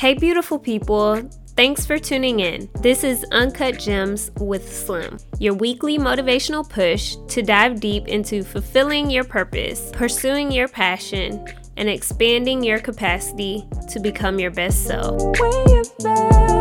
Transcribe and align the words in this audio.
Hey, 0.00 0.14
beautiful 0.14 0.58
people. 0.58 1.28
Thanks 1.56 1.84
for 1.84 1.98
tuning 1.98 2.40
in. 2.40 2.70
This 2.80 3.04
is 3.04 3.22
Uncut 3.32 3.78
Gems 3.78 4.30
with 4.38 4.66
Slim, 4.74 5.18
your 5.38 5.52
weekly 5.52 5.98
motivational 5.98 6.66
push 6.66 7.16
to 7.28 7.42
dive 7.42 7.80
deep 7.80 8.08
into 8.08 8.42
fulfilling 8.42 9.10
your 9.10 9.24
purpose, 9.24 9.90
pursuing 9.92 10.50
your 10.50 10.68
passion, 10.68 11.46
and 11.76 11.90
expanding 11.90 12.64
your 12.64 12.78
capacity 12.78 13.68
to 13.90 14.00
become 14.00 14.38
your 14.38 14.50
best 14.50 14.86
self. 14.86 15.20
When 15.38 15.68
you're 15.68 15.84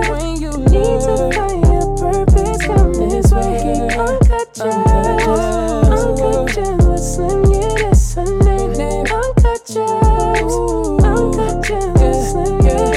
when 0.09 0.41
you 0.41 0.51
need 0.57 0.99
to 0.99 1.31
find 1.33 1.63
your 1.65 1.95
purpose, 1.95 2.61
come 2.65 2.91
this 2.93 3.31
way. 3.31 3.87
Uncut 3.97 4.53
Gems, 4.53 5.23
Uncut 5.87 6.53
Gems 6.53 6.85
with 6.85 6.99
Slim, 6.99 7.45
yeah, 7.53 7.87
that's 7.87 8.15
her 8.15 8.25
name. 8.25 8.71
Uncut 9.07 9.65
Gems, 9.65 10.53
Uncut 11.05 11.63
Gems 11.63 12.01
with 12.01 12.19
Slim, 12.31 12.59
yeah, 12.65 12.88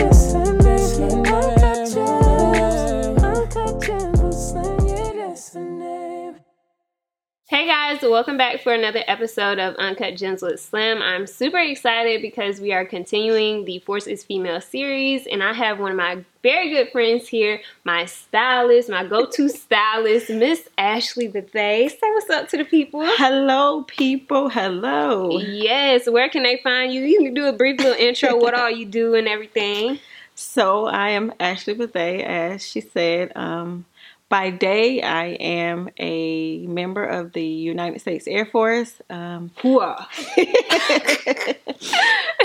Hey 7.63 7.69
guys, 7.69 8.03
welcome 8.03 8.37
back 8.37 8.61
for 8.61 8.75
another 8.75 9.05
episode 9.07 9.61
of 9.61 9.77
Uncut 9.77 10.17
Gems 10.17 10.43
with 10.43 10.59
Slim. 10.59 11.01
I'm 11.01 11.29
super 11.29 11.61
excited 11.61 12.21
because 12.21 12.61
we 12.61 12.73
are 12.73 12.85
continuing 12.85 13.67
the 13.67 13.79
Force 13.79 14.09
is 14.09 14.25
Female 14.25 14.61
series, 14.61 15.29
and 15.29 15.45
I 15.45 15.53
have 15.53 15.79
one 15.79 15.93
of 15.93 15.97
my 15.97 16.25
very 16.43 16.71
good 16.71 16.91
friends 16.91 17.29
here, 17.29 17.61
my 17.85 18.07
stylist, 18.07 18.89
my 18.89 19.07
go-to 19.07 19.49
stylist, 19.49 20.29
Miss 20.29 20.69
Ashley 20.77 21.29
Bethay. 21.29 21.89
Say 21.89 21.99
what's 22.01 22.31
up 22.31 22.49
to 22.49 22.57
the 22.57 22.65
people. 22.65 23.01
Hello, 23.05 23.85
people. 23.85 24.49
Hello. 24.49 25.39
Yes, 25.39 26.11
where 26.11 26.29
can 26.29 26.43
they 26.43 26.59
find 26.65 26.93
you? 26.93 27.03
You 27.03 27.23
can 27.23 27.33
do 27.33 27.47
a 27.47 27.53
brief 27.53 27.79
little 27.79 27.95
intro, 27.95 28.35
what 28.35 28.55
all 28.55 28.71
you 28.71 28.87
do 28.87 29.15
and 29.15 29.29
everything. 29.29 30.01
So 30.35 30.87
I 30.87 31.11
am 31.11 31.35
Ashley 31.39 31.75
Bethay, 31.75 32.25
as 32.25 32.67
she 32.67 32.81
said. 32.81 33.33
Um, 33.37 33.85
by 34.33 34.49
day, 34.49 35.03
I 35.03 35.27
am 35.41 35.91
a 35.99 36.67
member 36.67 37.05
of 37.05 37.35
the 37.35 37.45
United 37.45 38.01
States 38.01 38.27
Air 38.27 38.47
Force. 38.47 38.95
Um, 39.11 39.51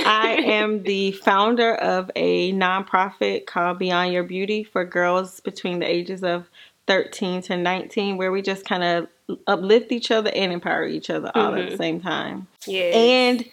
I 0.05 0.37
am 0.43 0.83
the 0.83 1.13
founder 1.13 1.75
of 1.75 2.11
a 2.13 2.51
nonprofit 2.51 3.45
called 3.45 3.79
Beyond 3.79 4.11
Your 4.11 4.23
Beauty 4.23 4.65
for 4.65 4.83
girls 4.83 5.39
between 5.39 5.79
the 5.79 5.89
ages 5.89 6.25
of 6.25 6.49
13 6.87 7.43
to 7.43 7.55
19, 7.55 8.17
where 8.17 8.33
we 8.33 8.41
just 8.41 8.65
kind 8.65 8.83
of 8.83 9.07
uplift 9.47 9.93
each 9.93 10.11
other 10.11 10.29
and 10.35 10.51
empower 10.51 10.85
each 10.85 11.09
other 11.09 11.31
all 11.35 11.55
at 11.55 11.69
the 11.69 11.77
same 11.77 12.01
time. 12.01 12.47
Yeah. 12.65 12.81
And 12.81 13.45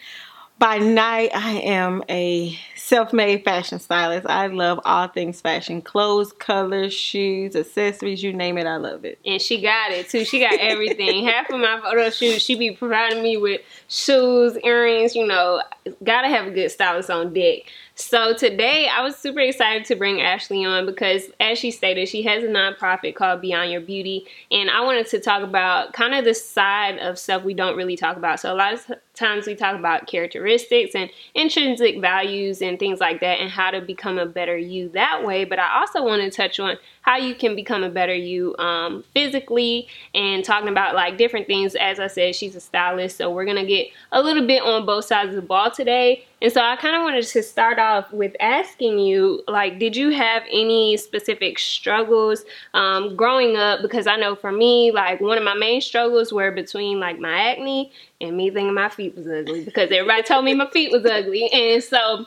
by 0.59 0.79
night, 0.79 1.31
I 1.35 1.53
am 1.61 2.03
a 2.09 2.59
self 2.77 3.13
made 3.13 3.45
fashion 3.45 3.79
stylist. 3.79 4.27
I 4.27 4.47
love 4.47 4.81
all 4.85 5.09
things 5.09 5.41
fashion 5.41 5.83
clothes, 5.83 6.33
colors, 6.33 6.95
shoes, 6.95 7.57
accessories 7.57 8.23
you 8.23 8.33
name 8.33 8.59
it, 8.59 8.67
I 8.67 8.77
love 8.77 9.05
it. 9.05 9.19
and 9.27 9.41
she 9.41 9.61
got 9.61 9.91
it 9.91 10.09
too. 10.09 10.25
She 10.25 10.41
got 10.41 10.55
everything. 10.55 11.25
Half 11.27 11.51
of 11.51 11.61
my 11.61 11.81
photo 11.83 12.11
shoots, 12.11 12.43
she 12.43 12.55
be 12.57 12.73
providing 12.73 13.23
me 13.23 13.37
with 13.37 13.63
shoes, 13.89 14.57
earrings. 14.63 15.17
You 15.17 15.27
know, 15.27 15.63
gotta 16.03 16.29
have 16.29 16.47
a 16.47 16.51
good 16.51 16.71
stylist 16.71 17.11
on 17.11 17.33
deck. 17.33 17.63
So 17.97 18.35
today, 18.35 18.89
I 18.89 19.03
was 19.03 19.17
super 19.17 19.39
excited 19.39 19.85
to 19.87 19.95
bring 19.95 20.21
Ashley 20.21 20.65
on 20.65 20.85
because, 20.85 21.31
as 21.39 21.59
she 21.59 21.71
stated, 21.71 22.09
she 22.09 22.23
has 22.25 22.43
a 22.43 22.49
nonprofit 22.49 23.15
called 23.15 23.41
Beyond 23.41 23.71
Your 23.71 23.81
Beauty, 23.81 24.27
and 24.51 24.69
I 24.69 24.81
wanted 24.81 25.07
to 25.09 25.21
talk 25.21 25.43
about 25.43 25.93
kind 25.93 26.15
of 26.15 26.25
the 26.25 26.35
side 26.35 26.99
of 26.99 27.19
stuff 27.19 27.45
we 27.45 27.55
don't 27.55 27.77
really 27.77 27.97
talk 27.97 28.17
about. 28.17 28.41
So 28.41 28.53
a 28.53 28.57
lot 28.57 28.73
of 28.73 28.85
times 29.15 29.47
we 29.47 29.55
talk 29.55 29.79
about 29.79 30.07
characteristics 30.07 30.95
and 30.95 31.11
intrinsic 31.35 32.01
values 32.01 32.61
and 32.61 32.79
things 32.79 33.01
like 33.01 33.21
that, 33.21 33.41
and 33.41 33.51
how 33.51 33.71
to 33.71 33.81
become 33.81 34.19
a 34.19 34.27
better 34.27 34.57
you 34.57 34.89
that 34.91 35.25
way. 35.25 35.45
But 35.45 35.59
I 35.59 35.81
also 35.81 36.05
want 36.05 36.23
to 36.23 36.31
touch 36.31 36.61
on 36.61 36.77
how 37.05 37.19
you 37.19 37.35
can 37.35 37.55
become 37.55 37.85
a 37.85 37.91
better 37.91 38.15
you 38.15 38.57
um, 38.59 39.05
physically 39.13 39.87
and 40.15 40.43
talking 40.43 40.71
about 40.71 40.95
like 40.95 41.19
different 41.19 41.47
things. 41.47 41.75
As 41.75 42.01
I 42.01 42.07
said, 42.07 42.35
she's 42.35 42.57
a 42.57 42.61
stylist, 42.61 43.19
so 43.19 43.31
we're 43.31 43.45
gonna 43.45 43.67
get 43.67 43.89
a 44.11 44.23
little 44.23 44.47
bit 44.47 44.63
on 44.63 44.87
both 44.87 45.05
sides 45.05 45.29
of 45.29 45.37
the 45.37 45.43
ball 45.43 45.71
today. 45.71 46.25
And 46.41 46.51
so 46.51 46.63
I 46.63 46.77
kind 46.77 46.97
of 46.97 47.03
wanted 47.03 47.27
to 47.27 47.43
start 47.43 47.79
off 47.79 48.11
with 48.11 48.35
asking 48.41 48.99
you, 48.99 49.43
like, 49.49 49.79
did 49.79 49.97
you 49.97 50.11
have 50.11 50.43
any 50.51 50.97
specific 50.97 51.59
struggles 51.59 52.45
um, 52.73 53.17
growing 53.17 53.57
up? 53.57 53.83
Because 53.83 54.07
I 54.07 54.17
know 54.17 54.35
for 54.35 54.51
me, 54.51 54.91
like, 54.91 55.21
one 55.21 55.37
of 55.37 55.45
my 55.45 55.55
main 55.55 55.83
struggles 55.83 56.33
were 56.33 56.53
between 56.53 57.01
like 57.01 57.19
my 57.19 57.51
acne 57.51 57.93
and 58.23 58.35
me 58.35 58.51
thinking 58.51 58.73
my 58.73 58.89
feet 58.89 59.15
was 59.15 59.27
ugly 59.27 59.63
because 59.63 59.91
everybody 59.91 60.23
told 60.23 60.47
me 60.47 60.55
my 60.55 60.71
feet 60.71 60.91
was 60.91 61.05
ugly, 61.05 61.51
and 61.53 61.85
so 61.85 62.25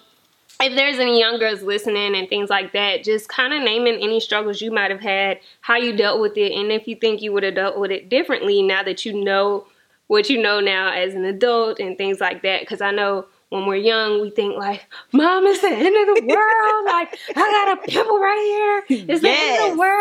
if 0.62 0.76
there's 0.76 1.00
any 1.00 1.20
young 1.20 1.40
girls 1.40 1.62
listening 1.62 2.16
and 2.16 2.28
things 2.28 2.50
like 2.50 2.74
that, 2.74 3.04
just 3.04 3.30
kind 3.30 3.54
of 3.54 3.62
naming 3.62 4.02
any 4.02 4.20
struggles 4.20 4.62
you 4.62 4.72
might 4.72 4.92
have 4.92 5.02
had, 5.02 5.40
how 5.62 5.76
you 5.76 5.96
dealt 5.96 6.20
with 6.20 6.38
it, 6.38 6.52
and 6.52 6.72
if 6.72 6.88
you 6.88 6.96
think 6.96 7.22
you 7.22 7.32
would 7.34 7.44
have 7.44 7.56
dealt 7.56 7.78
with 7.78 7.92
it 7.92 8.10
differently 8.10 8.62
now 8.62 8.84
that 8.84 9.06
you 9.06 9.24
know 9.24 9.68
what 10.08 10.30
you 10.30 10.42
know 10.42 10.60
now 10.60 10.92
as 10.92 11.14
an 11.14 11.26
adult 11.26 11.80
and 11.80 11.98
things 11.98 12.20
like 12.20 12.42
that. 12.42 12.62
Because 12.62 12.82
I 12.82 12.92
know 12.92 13.26
when 13.50 13.66
we're 13.66 13.76
young, 13.76 14.22
we 14.22 14.30
think 14.30 14.58
like, 14.58 14.86
"Mom, 15.14 15.46
it's 15.46 15.62
the 15.62 15.70
end 15.70 16.10
of 16.10 16.16
the 16.16 16.26
world. 16.26 16.86
like, 16.86 17.18
I 17.36 17.76
got 17.76 17.78
a 17.78 17.92
pimple 17.92 18.20
right 18.20 18.84
here. 18.90 19.06
It's 19.08 19.22
the 19.22 19.30
end 19.30 19.64
of 19.64 19.72
the 19.74 19.80
world." 19.80 19.97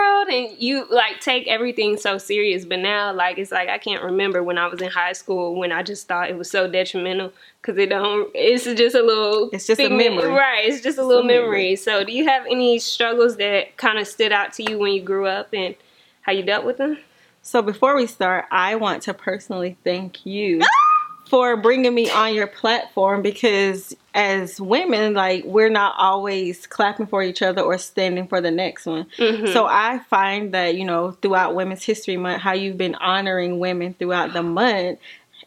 And 0.47 0.59
you 0.59 0.87
like 0.91 1.21
take 1.21 1.47
everything 1.47 1.97
so 1.97 2.19
serious. 2.19 2.65
But 2.65 2.81
now, 2.81 3.13
like, 3.13 3.39
it's 3.39 3.53
like 3.53 3.69
I 3.69 3.79
can't 3.79 4.03
remember 4.03 4.43
when 4.43 4.59
I 4.59 4.67
was 4.67 4.81
in 4.81 4.91
high 4.91 5.13
school 5.13 5.55
when 5.57 5.73
I 5.73 5.83
just 5.83 6.09
thought 6.09 6.31
it 6.31 6.37
was 6.37 6.51
so 6.51 6.71
detrimental 6.71 7.33
because 7.61 7.79
it 7.79 7.89
don't. 7.89 8.31
It's 8.35 8.65
just 8.65 8.95
a 8.95 9.03
little. 9.03 9.51
It's 9.53 9.67
just 9.67 9.81
a 9.81 9.89
memory. 9.89 10.29
right? 10.29 10.65
It's 10.67 10.83
just 10.83 10.99
a 10.99 11.05
little 11.05 11.25
a 11.25 11.27
memory. 11.27 11.43
memory. 11.43 11.77
So, 11.77 12.05
do 12.05 12.13
you 12.13 12.27
have 12.27 12.45
any 12.47 12.79
struggles 12.79 13.37
that 13.37 13.77
kind 13.77 13.99
of 13.99 14.07
stood 14.07 14.33
out 14.33 14.53
to 14.55 14.71
you 14.71 14.79
when 14.79 14.93
you 14.93 15.03
grew 15.03 15.27
up 15.27 15.53
and 15.53 15.75
how 16.23 16.33
you 16.33 16.43
dealt 16.43 16.65
with 16.65 16.79
them? 16.79 16.99
So 17.43 17.63
before 17.63 17.95
we 17.95 18.09
start, 18.09 18.47
I 18.51 18.75
want 18.75 19.05
to 19.05 19.15
personally 19.15 19.77
thank 19.85 20.27
you 20.27 20.63
ah! 20.63 20.86
For 21.29 21.57
bringing 21.57 21.95
me 21.95 22.11
on 22.11 22.35
your 22.35 22.47
platform 22.47 23.23
because 23.23 23.95
as 24.15 24.61
women, 24.61 25.15
like 25.15 25.45
we're 25.45 25.69
not 25.69 25.95
always 25.99 26.67
clapping 26.67 27.07
for 27.07 27.23
each 27.23 27.43
other 27.43 27.63
or 27.63 27.79
standing 27.79 28.27
for 28.29 28.41
the 28.41 28.51
next 28.51 28.87
one. 28.87 29.07
Mm-hmm. 29.19 29.53
So 29.53 29.67
I 29.67 30.01
find 30.09 30.55
that, 30.55 30.77
you 30.77 30.85
know, 30.85 31.13
throughout 31.13 31.55
Women's 31.55 31.85
History 31.85 32.17
Month, 32.17 32.43
how 32.43 32.53
you've 32.53 32.79
been 32.79 32.95
honoring 32.95 33.59
women 33.59 33.95
throughout 33.95 34.33
the 34.33 34.43
month 34.43 34.99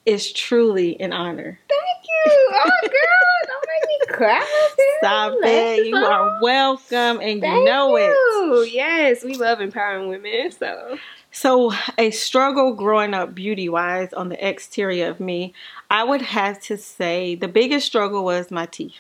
is 0.06 0.32
truly 0.32 1.00
an 1.00 1.14
honor. 1.14 1.60
Thank 1.68 2.08
you. 2.08 2.50
Oh, 2.52 2.72
girl, 2.82 3.48
don't 3.48 3.66
make 3.68 3.90
me 3.90 4.16
cry. 4.16 4.66
Stop 5.00 5.34
it. 5.44 5.88
You 5.88 5.96
are 5.96 6.40
welcome 6.42 7.22
and 7.22 7.42
you 7.42 7.66
know 7.66 7.96
it. 7.96 8.12
it. 8.12 8.74
Yes, 8.74 9.24
we 9.24 9.36
love 9.36 9.62
empowering 9.62 10.10
women. 10.10 10.52
So, 10.52 10.98
So, 11.32 11.72
a 11.98 12.10
struggle 12.12 12.74
growing 12.74 13.14
up 13.14 13.36
beauty 13.36 13.70
wise 13.70 14.14
on 14.14 14.30
the 14.30 14.48
exterior 14.48 15.10
of 15.10 15.20
me, 15.20 15.54
I 15.90 16.04
would 16.04 16.22
have 16.24 16.60
to 16.62 16.78
say 16.78 17.36
the 17.36 17.48
biggest 17.48 17.86
struggle 17.86 18.24
was 18.24 18.50
my 18.50 18.66
teeth. 18.66 18.96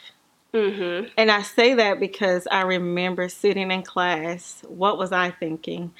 mm-hmm. 0.53 1.07
And 1.17 1.31
I 1.31 1.41
say 1.41 1.73
that 1.73 1.99
because 1.99 2.47
I 2.51 2.61
remember 2.61 3.29
sitting 3.29 3.71
in 3.71 3.81
class. 3.81 4.63
What 4.67 4.97
was 4.99 5.11
I 5.11 5.31
thinking? 5.31 5.91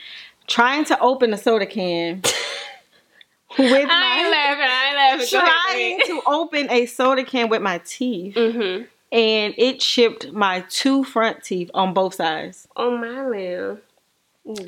Trying 0.48 0.86
to 0.86 1.00
open 1.00 1.34
a 1.34 1.38
soda 1.38 1.66
can 1.66 2.22
with 3.58 3.88
I 3.90 4.24
my 4.24 4.30
laughing. 4.30 4.66
I 4.70 5.18
laughing. 5.18 5.28
Trying 5.40 6.00
to 6.08 6.22
open 6.28 6.72
a 6.72 6.86
soda 6.86 7.24
can 7.24 7.50
with 7.50 7.62
my 7.62 7.80
teeth, 7.80 8.36
Mm-hmm. 8.36 8.84
and 9.12 9.54
it 9.58 9.80
chipped 9.80 10.32
my 10.32 10.64
two 10.70 11.04
front 11.04 11.44
teeth 11.44 11.72
on 11.74 11.94
both 11.94 12.14
sides. 12.16 12.68
On 12.76 13.02
my 13.02 13.26
lamb. 13.28 13.82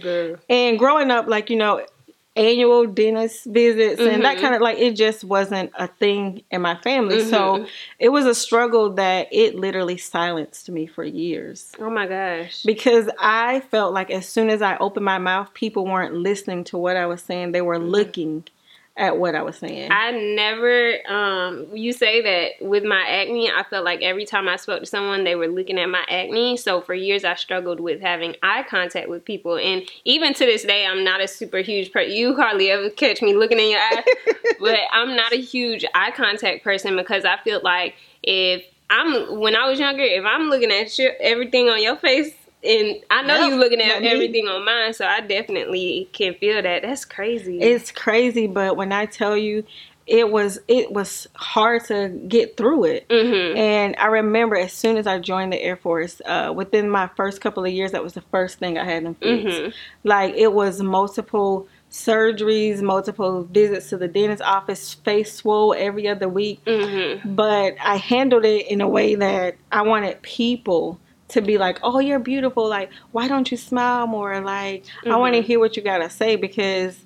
Girl. 0.01 0.37
And 0.49 0.77
growing 0.77 1.11
up, 1.11 1.27
like, 1.27 1.49
you 1.49 1.55
know, 1.55 1.85
annual 2.35 2.85
dentist 2.87 3.45
visits 3.45 3.99
and 3.99 4.23
that 4.23 4.37
Mhm. 4.37 4.41
kind 4.41 4.55
of 4.55 4.61
like 4.61 4.79
it 4.79 4.93
just 4.95 5.25
wasn't 5.25 5.69
a 5.77 5.87
thing 5.87 6.41
in 6.49 6.61
my 6.61 6.75
family. 6.75 7.17
Mhm. 7.17 7.29
So 7.29 7.65
it 7.99 8.07
was 8.09 8.25
a 8.25 8.33
struggle 8.33 8.91
that 8.91 9.27
it 9.33 9.55
literally 9.55 9.97
silenced 9.97 10.69
me 10.69 10.87
for 10.87 11.03
years. 11.03 11.73
Oh 11.77 11.89
my 11.89 12.07
gosh. 12.07 12.63
Because 12.63 13.09
I 13.19 13.59
felt 13.69 13.93
like 13.93 14.09
as 14.11 14.29
soon 14.29 14.49
as 14.49 14.61
I 14.61 14.77
opened 14.77 15.03
my 15.05 15.17
mouth, 15.17 15.53
people 15.53 15.85
weren't 15.85 16.15
listening 16.15 16.63
to 16.65 16.77
what 16.77 16.95
I 16.95 17.05
was 17.05 17.21
saying. 17.21 17.51
They 17.51 17.61
were 17.61 17.79
looking 17.79 18.45
at 19.01 19.17
what 19.17 19.33
I 19.33 19.41
was 19.41 19.57
saying. 19.57 19.91
I 19.91 20.11
never, 20.11 20.93
um, 21.11 21.65
you 21.73 21.91
say 21.91 22.21
that 22.21 22.63
with 22.65 22.83
my 22.83 23.01
acne, 23.01 23.49
I 23.49 23.63
felt 23.63 23.83
like 23.83 24.03
every 24.03 24.25
time 24.25 24.47
I 24.47 24.57
spoke 24.57 24.81
to 24.81 24.85
someone, 24.85 25.23
they 25.23 25.33
were 25.33 25.47
looking 25.47 25.79
at 25.79 25.87
my 25.87 26.05
acne. 26.07 26.55
So 26.55 26.81
for 26.81 26.93
years, 26.93 27.23
I 27.23 27.33
struggled 27.33 27.79
with 27.79 27.99
having 27.99 28.35
eye 28.43 28.61
contact 28.61 29.09
with 29.09 29.25
people. 29.25 29.57
And 29.57 29.89
even 30.05 30.35
to 30.35 30.45
this 30.45 30.63
day, 30.63 30.85
I'm 30.85 31.03
not 31.03 31.19
a 31.19 31.27
super 31.27 31.57
huge 31.57 31.91
person. 31.91 32.11
You 32.11 32.35
hardly 32.35 32.69
ever 32.69 32.91
catch 32.91 33.23
me 33.23 33.33
looking 33.33 33.57
in 33.57 33.71
your 33.71 33.79
eye, 33.79 34.03
but 34.59 34.77
I'm 34.91 35.15
not 35.15 35.33
a 35.33 35.41
huge 35.41 35.83
eye 35.95 36.11
contact 36.11 36.63
person 36.63 36.95
because 36.95 37.25
I 37.25 37.37
feel 37.37 37.59
like 37.63 37.95
if 38.21 38.63
I'm, 38.91 39.39
when 39.39 39.55
I 39.55 39.67
was 39.67 39.79
younger, 39.79 40.03
if 40.03 40.23
I'm 40.23 40.49
looking 40.49 40.71
at 40.71 40.95
you, 40.99 41.11
everything 41.19 41.69
on 41.69 41.81
your 41.81 41.95
face, 41.95 42.35
and 42.63 42.97
I 43.09 43.23
know 43.23 43.39
Yep, 43.39 43.49
you 43.49 43.55
looking 43.57 43.81
at 43.81 43.87
not 43.87 44.01
me. 44.01 44.07
everything 44.09 44.47
on 44.47 44.63
mine, 44.65 44.93
so 44.93 45.05
I 45.05 45.21
definitely 45.21 46.09
can 46.13 46.35
feel 46.35 46.61
that. 46.61 46.81
That's 46.83 47.05
crazy. 47.05 47.59
It's 47.61 47.91
crazy, 47.91 48.47
but 48.47 48.77
when 48.77 48.91
I 48.91 49.05
tell 49.05 49.35
you, 49.37 49.63
it 50.07 50.29
was 50.31 50.59
it 50.67 50.91
was 50.91 51.27
hard 51.35 51.85
to 51.85 52.09
get 52.27 52.57
through 52.57 52.85
it. 52.85 53.07
Mhm. 53.09 53.55
And 53.57 53.95
I 53.97 54.07
remember 54.07 54.55
as 54.57 54.73
soon 54.73 54.97
as 54.97 55.07
I 55.07 55.19
joined 55.19 55.53
the 55.53 55.61
Air 55.61 55.75
Force, 55.77 56.21
uh, 56.25 56.51
within 56.55 56.89
my 56.89 57.07
first 57.15 57.39
couple 57.39 57.63
of 57.63 57.71
years, 57.71 57.91
that 57.91 58.03
was 58.03 58.13
the 58.13 58.21
first 58.31 58.59
thing 58.59 58.77
I 58.77 58.83
had 58.83 59.05
them 59.05 59.15
fixed. 59.15 59.45
Mhm. 59.61 59.73
Like 60.03 60.33
it 60.35 60.53
was 60.53 60.81
multiple 60.81 61.67
surgeries, 61.91 62.81
multiple 62.81 63.43
visits 63.43 63.89
to 63.89 63.97
the 63.97 64.07
dentist 64.07 64.41
office, 64.41 64.93
face 64.93 65.33
swole 65.33 65.75
every 65.77 66.07
other 66.07 66.27
week. 66.27 66.59
Mhm. 66.65 67.35
But 67.35 67.75
I 67.83 67.97
handled 67.97 68.45
it 68.45 68.67
in 68.71 68.81
a 68.81 68.87
way 68.87 69.15
that 69.15 69.55
I 69.71 69.81
wanted 69.83 70.21
people 70.21 70.97
to 71.31 71.41
be 71.41 71.57
like, 71.57 71.79
"Oh, 71.83 71.99
you're 71.99 72.19
beautiful. 72.19 72.67
Like, 72.67 72.89
why 73.11 73.27
don't 73.27 73.49
you 73.51 73.57
smile 73.57 74.07
more? 74.07 74.39
Like, 74.41 74.83
I 75.05 75.15
want 75.17 75.35
to 75.35 75.41
hear 75.41 75.59
what 75.59 75.75
you 75.75 75.83
gotta 75.83 76.09
say." 76.09 76.35
Because 76.35 76.99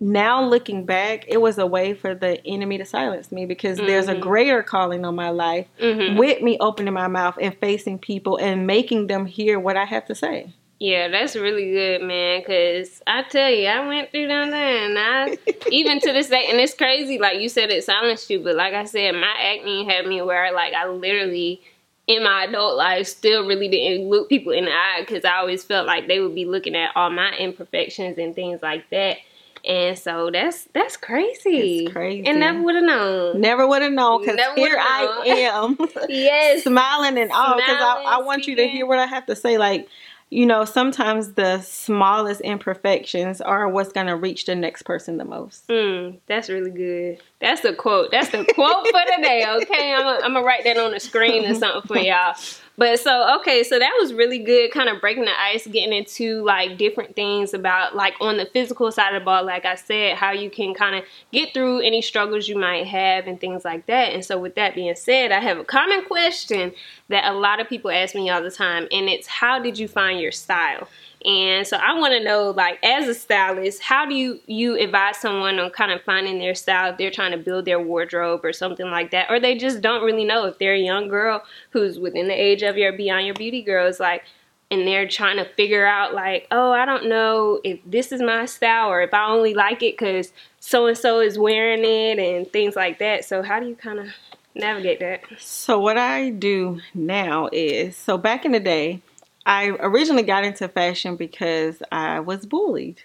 now 0.00 0.44
looking 0.44 0.84
back, 0.84 1.24
it 1.26 1.40
was 1.40 1.58
a 1.58 1.66
way 1.66 1.92
for 1.92 2.14
the 2.14 2.44
enemy 2.46 2.78
to 2.78 2.84
silence 2.84 3.32
me 3.32 3.46
because 3.46 3.78
there's 3.78 4.06
a 4.08 4.14
Mhm. 4.14 4.20
greater 4.20 4.62
calling 4.62 5.04
on 5.04 5.16
my 5.16 5.30
life 5.30 5.66
Mhm. 5.80 6.16
with 6.16 6.40
me 6.40 6.56
opening 6.60 6.94
my 6.94 7.08
mouth 7.08 7.36
and 7.40 7.56
facing 7.58 7.98
people 7.98 8.36
and 8.36 8.66
making 8.66 9.08
them 9.08 9.26
hear 9.26 9.58
what 9.58 9.76
I 9.76 9.84
have 9.86 10.06
to 10.06 10.14
say. 10.14 10.48
Yeah, 10.78 11.08
that's 11.08 11.34
really 11.34 11.72
good, 11.72 12.02
man. 12.02 12.44
Cause 12.44 13.02
I 13.04 13.22
tell 13.22 13.50
you, 13.50 13.66
I 13.66 13.84
went 13.88 14.12
through 14.12 14.28
down 14.28 14.50
there, 14.50 14.84
and 14.86 14.96
I 14.96 15.36
even 15.70 15.98
to 15.98 16.12
this 16.12 16.28
day, 16.28 16.46
and 16.48 16.60
it's 16.60 16.74
crazy. 16.74 17.18
Like 17.18 17.40
you 17.40 17.48
said, 17.48 17.70
it 17.70 17.82
silenced 17.82 18.30
you, 18.30 18.38
but 18.38 18.54
like 18.54 18.74
I 18.74 18.84
said, 18.84 19.16
my 19.16 19.34
acne 19.40 19.84
had 19.84 20.06
me 20.06 20.22
where 20.22 20.52
like 20.52 20.74
I 20.74 20.86
literally 20.86 21.60
in 22.08 22.24
my 22.24 22.44
adult 22.44 22.76
life 22.76 23.06
still 23.06 23.46
really 23.46 23.68
didn't 23.68 24.08
look 24.08 24.28
people 24.28 24.52
in 24.52 24.64
the 24.64 24.72
eye 24.72 25.00
because 25.00 25.24
I 25.24 25.36
always 25.36 25.62
felt 25.62 25.86
like 25.86 26.08
they 26.08 26.20
would 26.20 26.34
be 26.34 26.46
looking 26.46 26.74
at 26.74 26.90
all 26.96 27.10
my 27.10 27.32
imperfections 27.36 28.18
and 28.18 28.34
things 28.34 28.60
like 28.62 28.88
that. 28.90 29.18
And 29.64 29.98
so 29.98 30.30
that's 30.32 30.64
that's 30.72 30.96
crazy. 30.96 31.84
It's 31.84 31.92
crazy. 31.92 32.26
And 32.26 32.40
never 32.40 32.62
would 32.62 32.76
have 32.76 32.84
known. 32.84 33.40
Never 33.40 33.66
would 33.68 33.82
have 33.82 33.92
known 33.92 34.20
because 34.20 34.40
here 34.56 34.70
would've 34.70 34.78
I 34.78 35.22
am. 35.26 35.76
Yes. 36.08 36.62
smiling 36.64 37.18
and 37.18 37.30
all 37.30 37.56
because 37.56 37.76
I, 37.80 38.04
I 38.06 38.22
want 38.22 38.46
you 38.46 38.56
to 38.56 38.66
hear 38.66 38.86
what 38.86 38.98
I 38.98 39.06
have 39.06 39.26
to 39.26 39.36
say. 39.36 39.58
Like, 39.58 39.88
you 40.30 40.46
know, 40.46 40.64
sometimes 40.64 41.34
the 41.34 41.60
smallest 41.60 42.40
imperfections 42.42 43.40
are 43.40 43.68
what's 43.68 43.92
going 43.92 44.06
to 44.06 44.16
reach 44.16 44.46
the 44.46 44.54
next 44.54 44.82
person 44.82 45.16
the 45.18 45.24
most. 45.24 45.66
Mm, 45.68 46.18
that's 46.26 46.48
really 46.48 46.70
good. 46.70 47.20
That's 47.40 47.60
the 47.60 47.72
quote. 47.72 48.10
That's 48.10 48.30
the 48.30 48.44
quote 48.54 48.86
for 48.88 49.16
today. 49.16 49.44
Okay, 49.48 49.94
I'm 49.94 50.20
gonna 50.20 50.42
write 50.42 50.64
that 50.64 50.76
on 50.76 50.90
the 50.90 51.00
screen 51.00 51.44
or 51.44 51.54
something 51.54 51.82
for 51.82 51.98
y'all. 51.98 52.34
But 52.76 53.00
so 53.00 53.38
okay, 53.40 53.64
so 53.64 53.78
that 53.78 53.92
was 54.00 54.12
really 54.12 54.38
good. 54.38 54.72
Kind 54.72 54.88
of 54.88 55.00
breaking 55.00 55.24
the 55.24 55.40
ice, 55.40 55.66
getting 55.66 55.92
into 55.92 56.44
like 56.44 56.78
different 56.78 57.16
things 57.16 57.54
about 57.54 57.94
like 57.94 58.14
on 58.20 58.36
the 58.38 58.46
physical 58.46 58.90
side 58.90 59.14
of 59.14 59.20
the 59.20 59.24
ball. 59.24 59.44
Like 59.44 59.64
I 59.64 59.76
said, 59.76 60.16
how 60.16 60.32
you 60.32 60.50
can 60.50 60.74
kind 60.74 60.96
of 60.96 61.04
get 61.32 61.54
through 61.54 61.80
any 61.80 62.02
struggles 62.02 62.48
you 62.48 62.56
might 62.56 62.86
have 62.86 63.26
and 63.26 63.40
things 63.40 63.64
like 63.64 63.86
that. 63.86 64.12
And 64.12 64.24
so 64.24 64.38
with 64.38 64.54
that 64.56 64.74
being 64.74 64.94
said, 64.96 65.32
I 65.32 65.40
have 65.40 65.58
a 65.58 65.64
common 65.64 66.04
question 66.04 66.72
that 67.08 67.24
a 67.24 67.34
lot 67.34 67.60
of 67.60 67.68
people 67.68 67.90
ask 67.90 68.14
me 68.14 68.30
all 68.30 68.42
the 68.42 68.50
time, 68.50 68.88
and 68.92 69.08
it's 69.08 69.26
how 69.26 69.58
did 69.60 69.78
you 69.78 69.88
find 69.88 70.20
your 70.20 70.32
style? 70.32 70.88
And 71.24 71.66
so 71.66 71.76
I 71.76 71.98
want 71.98 72.12
to 72.12 72.22
know, 72.22 72.50
like, 72.50 72.78
as 72.84 73.08
a 73.08 73.14
stylist, 73.14 73.82
how 73.82 74.06
do 74.06 74.14
you 74.14 74.40
you 74.46 74.78
advise 74.78 75.16
someone 75.16 75.58
on 75.58 75.70
kind 75.70 75.90
of 75.90 76.02
finding 76.02 76.38
their 76.38 76.54
style 76.54 76.92
if 76.92 76.98
they're 76.98 77.10
trying 77.10 77.32
to 77.32 77.38
build 77.38 77.64
their 77.64 77.80
wardrobe 77.80 78.44
or 78.44 78.52
something 78.52 78.90
like 78.90 79.10
that, 79.10 79.28
or 79.30 79.40
they 79.40 79.56
just 79.56 79.80
don't 79.80 80.04
really 80.04 80.24
know 80.24 80.46
if 80.46 80.58
they're 80.58 80.74
a 80.74 80.80
young 80.80 81.08
girl 81.08 81.42
who's 81.70 81.98
within 81.98 82.28
the 82.28 82.34
age 82.34 82.62
of 82.62 82.76
your 82.76 82.92
beyond 82.92 83.26
your 83.26 83.34
beauty 83.34 83.62
girls, 83.62 83.98
like, 83.98 84.22
and 84.70 84.86
they're 84.86 85.08
trying 85.08 85.38
to 85.38 85.44
figure 85.54 85.86
out, 85.86 86.14
like, 86.14 86.46
oh, 86.52 86.70
I 86.70 86.84
don't 86.84 87.08
know 87.08 87.60
if 87.64 87.80
this 87.84 88.12
is 88.12 88.22
my 88.22 88.44
style 88.44 88.88
or 88.88 89.02
if 89.02 89.12
I 89.12 89.28
only 89.28 89.54
like 89.54 89.82
it 89.82 89.98
because 89.98 90.32
so 90.60 90.86
and 90.86 90.96
so 90.96 91.20
is 91.20 91.38
wearing 91.38 91.84
it 91.84 92.18
and 92.20 92.50
things 92.52 92.76
like 92.76 93.00
that. 93.00 93.24
So 93.24 93.42
how 93.42 93.58
do 93.58 93.66
you 93.66 93.74
kind 93.74 93.98
of 93.98 94.08
navigate 94.54 95.00
that? 95.00 95.22
So, 95.38 95.78
what 95.80 95.98
I 95.98 96.30
do 96.30 96.80
now 96.94 97.48
is 97.52 97.96
so 97.96 98.18
back 98.18 98.44
in 98.44 98.52
the 98.52 98.60
day, 98.60 99.02
I 99.48 99.70
originally 99.80 100.22
got 100.22 100.44
into 100.44 100.68
fashion 100.68 101.16
because 101.16 101.82
I 101.90 102.20
was 102.20 102.44
bullied. 102.46 103.02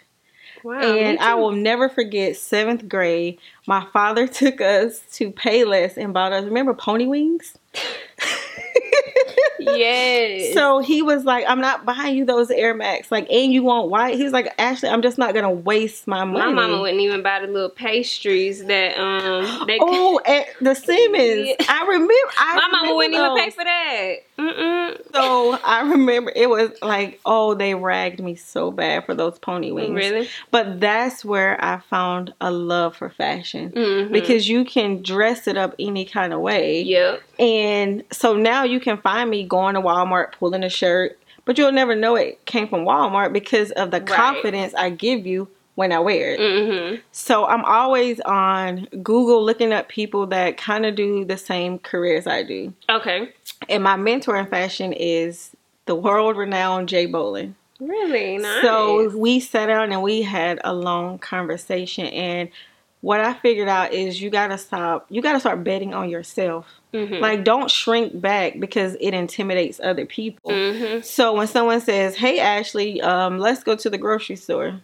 Wow. 0.64 0.80
and 0.80 1.20
I 1.20 1.36
will 1.36 1.52
never 1.52 1.90
forget 1.90 2.38
seventh 2.38 2.88
grade. 2.88 3.38
My 3.68 3.86
father 3.92 4.28
took 4.30 4.62
us 4.62 5.02
to 5.14 5.32
Payless 5.32 5.98
and 5.98 6.14
bought 6.14 6.32
us, 6.32 6.46
remember 6.46 6.74
Pony 6.74 7.06
Wings? 7.06 7.58
Yes. 9.60 10.54
So 10.54 10.80
he 10.80 11.02
was 11.02 11.26
like, 11.26 11.46
I'm 11.48 11.62
not 11.62 11.86
buying 11.86 12.16
you 12.16 12.26
those 12.26 12.52
Air 12.52 12.74
Max. 12.74 13.12
Like, 13.12 13.30
and 13.32 13.52
you 13.52 13.64
want 13.64 13.90
white? 13.90 14.16
He 14.16 14.24
was 14.24 14.34
like, 14.34 14.54
Ashley, 14.58 14.90
I'm 14.90 15.02
just 15.02 15.18
not 15.18 15.34
gonna 15.34 15.52
waste 15.52 16.08
my 16.08 16.24
money. 16.24 16.54
My 16.54 16.68
mama 16.68 16.82
wouldn't 16.82 17.00
even 17.00 17.24
buy 17.24 17.40
the 17.40 17.48
little 17.48 17.70
pastries 17.70 18.66
that 18.66 18.98
um 18.98 19.66
they 19.68 19.78
Oh, 19.82 20.20
at 20.26 20.48
the 20.62 20.76
Simmons. 20.76 21.48
Yeah. 21.48 21.56
I 21.70 21.86
remember. 21.88 22.14
I 22.38 22.56
My 22.56 22.62
mama 22.62 22.78
remember 22.78 22.96
wouldn't 22.96 23.16
even 23.16 23.38
pay 23.38 23.50
for 23.50 23.64
that. 23.64 24.16
Mm-mm. 24.38 24.98
So 25.14 25.58
I 25.64 25.82
remember 25.90 26.32
it 26.36 26.50
was 26.50 26.72
like, 26.82 27.20
oh, 27.26 27.54
they 27.54 27.76
ragged 27.76 28.20
me 28.22 28.36
so 28.36 28.72
bad 28.72 29.06
for 29.06 29.14
those 29.14 29.38
pony 29.40 29.72
wings. 29.72 29.94
Really? 29.96 30.28
But 30.52 30.80
that's 30.80 31.24
where 31.24 31.64
I 31.64 31.80
found 31.90 32.34
a 32.42 32.50
love 32.52 32.96
for 32.96 33.10
fashion 33.10 33.72
Mhm. 33.72 34.12
because 34.12 34.50
you 34.50 34.66
can 34.66 35.02
dress 35.04 35.48
it 35.48 35.58
up 35.58 35.76
any 35.80 36.06
kind 36.06 36.34
of 36.34 36.40
way. 36.40 36.82
Yep. 36.82 37.22
And 37.40 38.04
so 38.12 38.36
now 38.36 38.64
you 38.64 38.80
can 38.80 38.98
find 38.98 39.30
me 39.30 39.44
going 39.44 39.76
to 39.76 39.82
Walmart 39.82 40.34
pulling 40.34 40.64
a 40.64 40.70
shirt, 40.70 41.20
but 41.46 41.58
you'll 41.58 41.72
never 41.72 41.96
know 41.96 42.16
it 42.16 42.44
came 42.46 42.68
from 42.68 42.86
Walmart 42.86 43.34
because 43.34 43.72
of 43.72 43.92
the 43.92 43.98
Right. 44.00 44.08
confidence 44.08 44.74
I 44.76 44.90
give 44.90 45.26
you 45.28 45.48
when 45.76 45.92
I 45.92 45.98
wear 45.98 46.36
it. 46.36 46.40
Mm-hmm. 46.40 46.96
So 47.12 47.46
I'm 47.48 47.66
always 47.66 48.20
on 48.22 48.88
Google 49.02 49.44
looking 49.44 49.74
up 49.74 49.90
people 49.90 50.28
that 50.28 50.56
kind 50.56 50.86
of 50.86 50.94
do 50.94 51.26
the 51.26 51.36
same 51.38 51.80
career 51.80 52.16
as 52.16 52.28
I 52.28 52.44
do. 52.44 52.74
Okay. 52.90 53.30
And 53.70 53.84
my 53.84 53.96
mentor 53.96 54.36
in 54.38 54.46
fashion 54.48 54.94
is 54.94 55.52
the 55.86 55.96
world 55.96 56.38
renowned 56.38 56.90
Jay 56.90 57.08
Bolin. 57.08 57.54
Really 57.80 58.38
nice. 58.38 58.62
So 58.62 59.18
we 59.18 59.40
sat 59.40 59.66
down 59.68 59.92
and 59.92 60.02
we 60.02 60.22
had 60.22 60.60
a 60.64 60.74
long 60.74 61.18
conversation 61.20 62.06
and 62.08 62.50
what 63.02 63.20
I 63.20 63.34
figured 63.34 63.68
out 63.68 63.92
is 63.92 64.22
you 64.22 64.30
gotta 64.30 64.58
stop 64.58 65.06
you 65.10 65.22
gotta 65.22 65.40
start 65.42 65.64
betting 65.64 65.94
on 65.94 66.10
yourself. 66.10 66.66
Mhm. 66.94 67.20
Like 67.20 67.44
don't 67.44 67.70
shrink 67.70 68.20
back 68.22 68.60
because 68.60 68.96
it 69.02 69.14
intimidates 69.14 69.82
other 69.84 70.06
people. 70.06 70.52
Mhm. 70.52 71.04
So 71.04 71.34
when 71.34 71.48
someone 71.48 71.82
says, 71.82 72.16
Hey 72.16 72.40
Ashley, 72.40 73.02
um, 73.02 73.40
let's 73.40 73.64
go 73.64 73.76
to 73.76 73.90
the 73.90 73.98
grocery 73.98 74.38
store. 74.38 74.80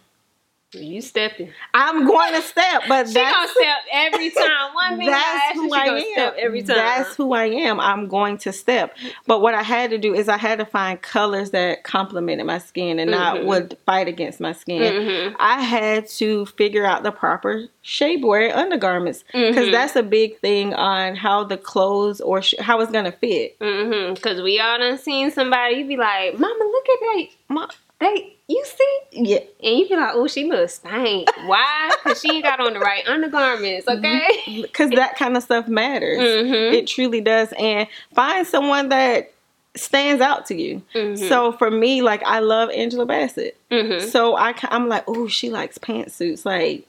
You 0.72 1.00
stepping. 1.02 1.50
I'm 1.74 2.06
going 2.06 2.32
to 2.34 2.42
step, 2.42 2.82
but 2.88 3.08
She 3.08 3.14
that's 3.14 3.34
gonna 3.34 3.48
step 3.48 3.78
every 3.92 4.30
time. 4.30 4.72
One 4.74 5.04
that's 5.04 5.54
who 5.54 5.74
I 5.74 5.84
am. 5.86 6.00
step 6.12 6.36
every 6.38 6.62
time. 6.62 6.76
That's 6.76 7.16
who 7.16 7.32
I 7.34 7.44
am. 7.46 7.80
I'm 7.80 8.06
going 8.06 8.38
to 8.38 8.52
step. 8.52 8.96
But 9.26 9.40
what 9.42 9.54
I 9.54 9.62
had 9.64 9.90
to 9.90 9.98
do 9.98 10.14
is 10.14 10.28
I 10.28 10.36
had 10.36 10.58
to 10.60 10.64
find 10.64 11.00
colors 11.02 11.50
that 11.50 11.82
complemented 11.82 12.46
my 12.46 12.58
skin 12.58 12.98
and 13.00 13.10
not 13.10 13.38
Mhm. 13.38 13.44
would 13.46 13.78
fight 13.84 14.06
against 14.06 14.38
my 14.40 14.52
skin. 14.52 14.80
Mhm. 14.92 15.36
I 15.40 15.60
had 15.62 16.08
to 16.10 16.46
figure 16.46 16.86
out 16.86 17.02
the 17.02 17.10
proper 17.10 17.66
shapewear 17.84 18.54
undergarments 18.54 19.24
because 19.32 19.68
Mhm. 19.68 19.72
that's 19.72 19.96
a 19.96 20.02
big 20.04 20.38
thing 20.38 20.72
on 20.74 21.16
how 21.16 21.42
the 21.42 21.56
clothes 21.56 22.20
or 22.20 22.42
sh- 22.42 22.54
how 22.60 22.80
it's 22.80 22.92
gonna 22.92 23.10
fit. 23.12 23.58
Mm-hmm. 23.58 24.14
Cause 24.22 24.40
we 24.40 24.60
all 24.60 24.78
done 24.78 24.98
seen 24.98 25.30
somebody. 25.32 25.76
You 25.76 25.86
be 25.86 25.96
like, 25.96 26.38
Mama, 26.38 26.64
look 26.64 26.88
at 26.88 27.00
that. 27.00 27.26
Ma- 27.48 27.66
They, 28.00 28.36
you 28.48 28.64
see? 28.64 28.98
Yeah, 29.12 29.38
And 29.62 29.78
you 29.78 29.88
be 29.88 29.96
like, 29.96 30.12
oh, 30.14 30.26
she 30.26 30.44
looks 30.44 30.74
stink. 30.74 31.28
Why? 31.46 31.90
Cause 32.02 32.20
she 32.20 32.32
ain't 32.32 32.44
got 32.44 32.58
on 32.60 32.72
the 32.72 32.80
right 32.80 33.06
undergarments. 33.06 33.86
Okay. 33.88 34.28
because 34.62 34.90
that 34.90 35.16
kind 35.16 35.36
of 35.36 35.42
stuff 35.42 35.68
matters. 35.68 36.18
Mm-hmm. 36.18 36.74
It 36.74 36.86
truly 36.86 37.20
does. 37.20 37.52
And 37.58 37.86
find 38.14 38.46
someone 38.46 38.88
that 38.88 39.32
stands 39.76 40.20
out 40.20 40.46
to 40.46 40.54
you. 40.60 40.82
Mhm. 40.94 41.28
So 41.28 41.52
for 41.52 41.70
me, 41.70 42.02
like 42.02 42.22
I 42.24 42.40
love 42.40 42.70
Angela 42.70 43.06
Bassett. 43.06 43.56
Mm-hmm. 43.70 44.08
So 44.08 44.36
I, 44.36 44.54
I'm 44.64 44.88
like, 44.88 45.04
oh, 45.06 45.28
she 45.28 45.50
likes 45.50 45.78
pantsuits. 45.78 46.44
Like, 46.44 46.86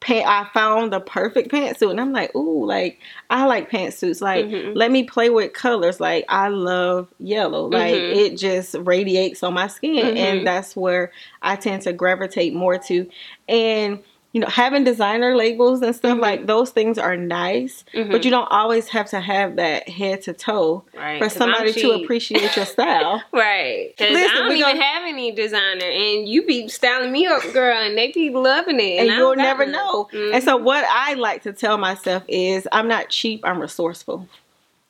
pant, 0.00 0.26
I 0.26 0.46
found 0.52 0.92
the 0.92 1.00
perfect 1.00 1.50
pantsuit, 1.50 1.90
and 1.90 2.00
I'm 2.00 2.12
like, 2.12 2.34
ooh, 2.34 2.64
like 2.66 2.98
I 3.30 3.46
like 3.46 3.70
pantsuits. 3.70 4.20
Like, 4.20 4.46
Mhm. 4.46 4.72
let 4.76 4.90
me 4.90 5.04
play 5.04 5.30
with 5.30 5.52
colors. 5.52 6.00
Like, 6.00 6.24
I 6.28 6.48
love 6.48 7.08
yellow. 7.18 7.66
Like, 7.66 7.94
Mhm. 7.94 8.16
it 8.16 8.36
just 8.36 8.74
radiates 8.80 9.42
on 9.42 9.54
my 9.54 9.66
skin, 9.68 10.14
Mhm. 10.14 10.16
and 10.16 10.46
that's 10.46 10.76
where 10.76 11.12
I 11.42 11.56
tend 11.56 11.82
to 11.82 11.92
gravitate 11.92 12.54
more 12.54 12.78
to. 12.78 13.06
And 13.48 14.00
you 14.32 14.40
know, 14.40 14.48
having 14.48 14.84
designer 14.84 15.34
labels 15.34 15.80
and 15.80 15.96
stuff 15.96 16.18
Mhm. 16.18 16.20
like 16.20 16.46
those 16.46 16.68
things 16.70 16.98
are 16.98 17.16
nice, 17.16 17.84
Mhm. 17.94 18.10
but 18.10 18.22
you 18.24 18.30
don't 18.30 18.50
always 18.50 18.88
have 18.88 19.08
to 19.10 19.20
have 19.20 19.56
that 19.56 19.88
head 19.88 20.20
to 20.22 20.34
toe 20.34 20.84
Right. 20.94 21.18
for 21.22 21.30
somebody 21.30 21.72
to 21.72 21.92
appreciate 21.92 22.54
your 22.54 22.66
style. 22.66 23.22
Right. 23.32 23.94
Because 23.96 24.14
I 24.14 24.26
don't 24.34 24.52
even 24.52 24.60
gonna- 24.60 24.82
have 24.84 25.04
any 25.06 25.32
designer. 25.32 25.86
And 25.86 26.28
you 26.28 26.42
be 26.42 26.68
styling 26.68 27.12
me 27.12 27.26
up, 27.26 27.42
girl, 27.54 27.78
and 27.78 27.96
they 27.96 28.12
be 28.12 28.28
loving 28.30 28.78
it. 28.78 29.00
and 29.00 29.10
I 29.10 29.16
you'll 29.16 29.36
never 29.36 29.64
none. 29.64 29.72
know. 29.72 30.08
Mhm. 30.12 30.34
And 30.34 30.44
so, 30.44 30.56
what 30.58 30.84
I 30.90 31.14
like 31.14 31.42
to 31.44 31.52
tell 31.54 31.78
myself 31.78 32.22
is, 32.28 32.68
I'm 32.72 32.88
not 32.88 33.08
cheap. 33.08 33.40
I'm 33.44 33.58
resourceful. 33.58 34.28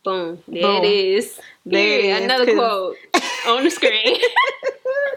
Boom. 0.05 0.43
There 0.49 0.63
Boom. 0.63 0.85
it 0.85 0.89
is. 0.89 1.39
There 1.65 1.81
it 1.81 2.01
Period. 2.03 2.17
is, 2.19 2.25
Another 2.25 2.55
quote 2.55 2.97
on 3.49 3.65
the 3.65 3.71
screen. 3.71 4.17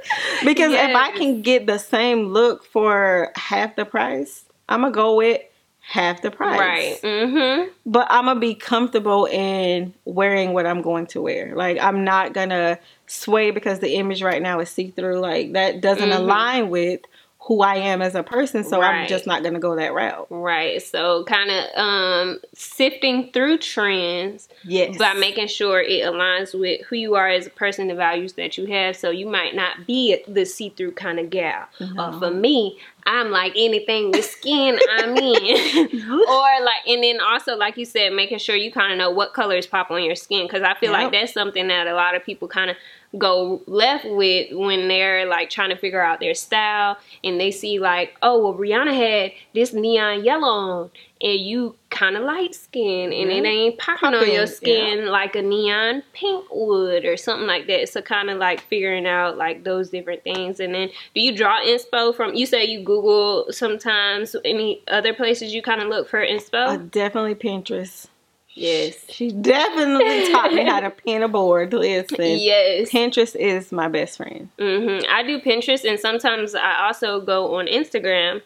Because 0.46 0.74
if 0.74 0.96
I 0.96 1.12
can 1.12 1.42
get 1.42 1.66
the 1.66 1.78
same 1.78 2.28
look 2.28 2.64
for 2.66 3.32
half 3.36 3.76
the 3.76 3.86
price, 3.86 4.46
I'm 4.68 4.82
gonna 4.82 4.94
go 4.94 5.16
with 5.16 5.42
half 5.82 6.22
the 6.22 6.30
price. 6.32 6.60
Right. 6.60 7.00
Mm-hmm. 7.02 7.70
But 7.86 8.08
I'm 8.10 8.26
gonna 8.26 8.40
be 8.40 8.56
comfortable 8.56 9.26
in 9.26 9.94
wearing 10.06 10.54
what 10.54 10.66
I'm 10.66 10.82
going 10.82 11.08
to 11.08 11.22
wear. 11.22 11.56
Like 11.56 11.80
I'm 11.80 12.04
not 12.04 12.34
gonna 12.34 12.80
sway 13.08 13.52
because 13.52 13.80
the 13.80 13.96
image 13.96 14.22
right 14.22 14.42
now 14.42 14.60
is 14.60 14.70
see 14.70 14.92
through. 14.92 15.20
Like 15.20 15.54
that 15.54 15.82
doesn't 15.82 16.10
Mhm. 16.10 16.18
align 16.18 16.70
with 16.70 17.02
who 17.42 17.62
I 17.62 17.76
am 17.76 18.02
as 18.02 18.16
a 18.16 18.22
person. 18.22 18.64
So 18.64 18.82
I'm 18.82 19.08
just 19.08 19.26
not 19.26 19.44
gonna 19.44 19.60
go 19.60 19.76
that 19.76 19.94
route. 19.94 20.28
Right. 20.30 20.82
So 20.82 21.24
kind 21.24 21.50
of 21.50 21.66
um 21.78 22.40
sifting 22.54 23.32
through 23.32 23.60
trends 23.60 24.50
Yes. 24.64 24.98
by 24.98 25.14
making 25.14 25.48
sure 25.48 25.82
it 25.82 26.04
aligns 26.04 26.58
with 26.58 26.82
who 26.88 26.96
you 26.98 27.16
are 27.16 27.30
as 27.30 27.48
a 27.48 27.50
person, 27.50 27.88
the 27.88 27.96
values 27.96 28.34
that 28.34 28.58
you 28.58 28.66
have. 28.68 28.96
So 28.98 29.10
you 29.10 29.26
might 29.26 29.56
not 29.56 29.88
be 29.88 30.22
the 30.28 30.46
see-through 30.46 30.92
kind 30.92 31.18
of 31.20 31.30
gal. 31.30 31.66
No. 31.80 32.20
for 32.20 32.30
me, 32.30 32.78
I'm 33.06 33.32
like 33.32 33.54
anything 33.56 34.12
with 34.12 34.26
skin, 34.26 34.78
I'm 34.92 35.16
in. 35.18 36.02
or 36.12 36.66
like, 36.66 36.88
and 36.88 37.02
then 37.02 37.20
also, 37.22 37.56
like 37.56 37.78
you 37.78 37.86
said, 37.86 38.14
making 38.14 38.38
sure 38.40 38.56
you 38.56 38.72
kind 38.72 38.92
of 38.92 38.98
know 38.98 39.10
what 39.10 39.34
colors 39.34 39.66
pop 39.66 39.90
on 39.90 40.04
your 40.04 40.16
skin. 40.16 40.46
Because 40.46 40.62
I 40.62 40.76
feel 40.76 40.92
like 40.92 41.12
that's 41.12 41.34
something 41.34 41.70
that 41.70 41.88
a 41.88 41.94
lot 41.94 42.16
of 42.16 42.24
people 42.24 42.48
kind 42.48 42.70
of 42.70 42.76
go 43.18 43.62
left 43.66 44.06
with 44.06 44.52
when 44.52 44.88
they're 44.88 45.26
like 45.26 45.50
trying 45.50 45.70
to 45.70 45.76
figure 45.76 46.02
out 46.02 46.20
their 46.20 46.36
style 46.36 46.98
and 47.24 47.40
they 47.40 47.50
see 47.50 47.80
like 47.80 48.16
oh 48.22 48.44
well 48.44 48.54
rihanna 48.54 48.96
had 48.96 49.32
this 49.54 49.74
neon 49.74 50.24
yellow 50.24 50.48
on 50.48 50.92
and 51.22 51.40
you 51.40 51.76
kind 51.90 52.16
of 52.16 52.24
light 52.24 52.56
skin 52.56 53.12
and 53.12 53.30
it 53.30 53.46
ain't 53.46 53.78
popping 53.78 54.14
on 54.14 54.32
your 54.32 54.48
skin 54.48 55.08
like 55.08 55.36
a 55.36 55.42
neon 55.42 56.02
pink 56.14 56.46
would 56.50 57.04
or 57.04 57.18
something 57.18 57.48
like 57.48 57.68
that. 57.68 57.90
So 57.90 58.02
kind 58.02 58.30
of 58.30 58.38
like 58.38 58.62
figuring 58.62 59.06
out 59.06 59.38
like 59.38 59.64
those 59.64 59.90
different 59.90 60.24
things. 60.24 60.60
And 60.60 60.74
then 60.74 60.90
do 61.14 61.22
you 61.22 61.36
draw 61.36 61.60
inspo 61.60 62.16
from 62.16 62.36
you 62.36 62.46
say 62.46 62.66
you 62.66 62.84
google 62.84 63.48
sometimes 63.52 64.36
any 64.46 64.82
other 64.88 65.14
places 65.14 65.54
you 65.54 65.62
kind 65.62 65.82
of 65.82 65.90
look 65.90 66.08
for 66.08 66.26
inspo? 66.26 66.68
Uh, 66.68 66.78
definitely 66.78 67.36
Pinterest. 67.36 68.08
Yes 68.54 68.96
She 69.10 69.32
definitely 69.32 70.32
taught 70.32 70.54
me 70.54 70.64
how 70.66 70.80
to 70.80 70.90
pin 71.06 71.24
a 71.24 71.28
board. 71.28 71.74
Listen, 71.74 72.18
yes 72.20 72.90
Pinterest 72.90 73.36
is 73.36 73.72
my 73.72 73.88
best 73.88 74.18
friend. 74.18 74.50
hmm 74.60 75.00
I 75.10 75.24
do 75.24 75.40
Pinterest, 75.40 75.84
and 75.88 76.00
sometimes 76.00 76.56
I 76.56 76.86
also 76.88 77.22
go 77.22 77.56
on 77.56 77.68
Instagram 77.68 78.42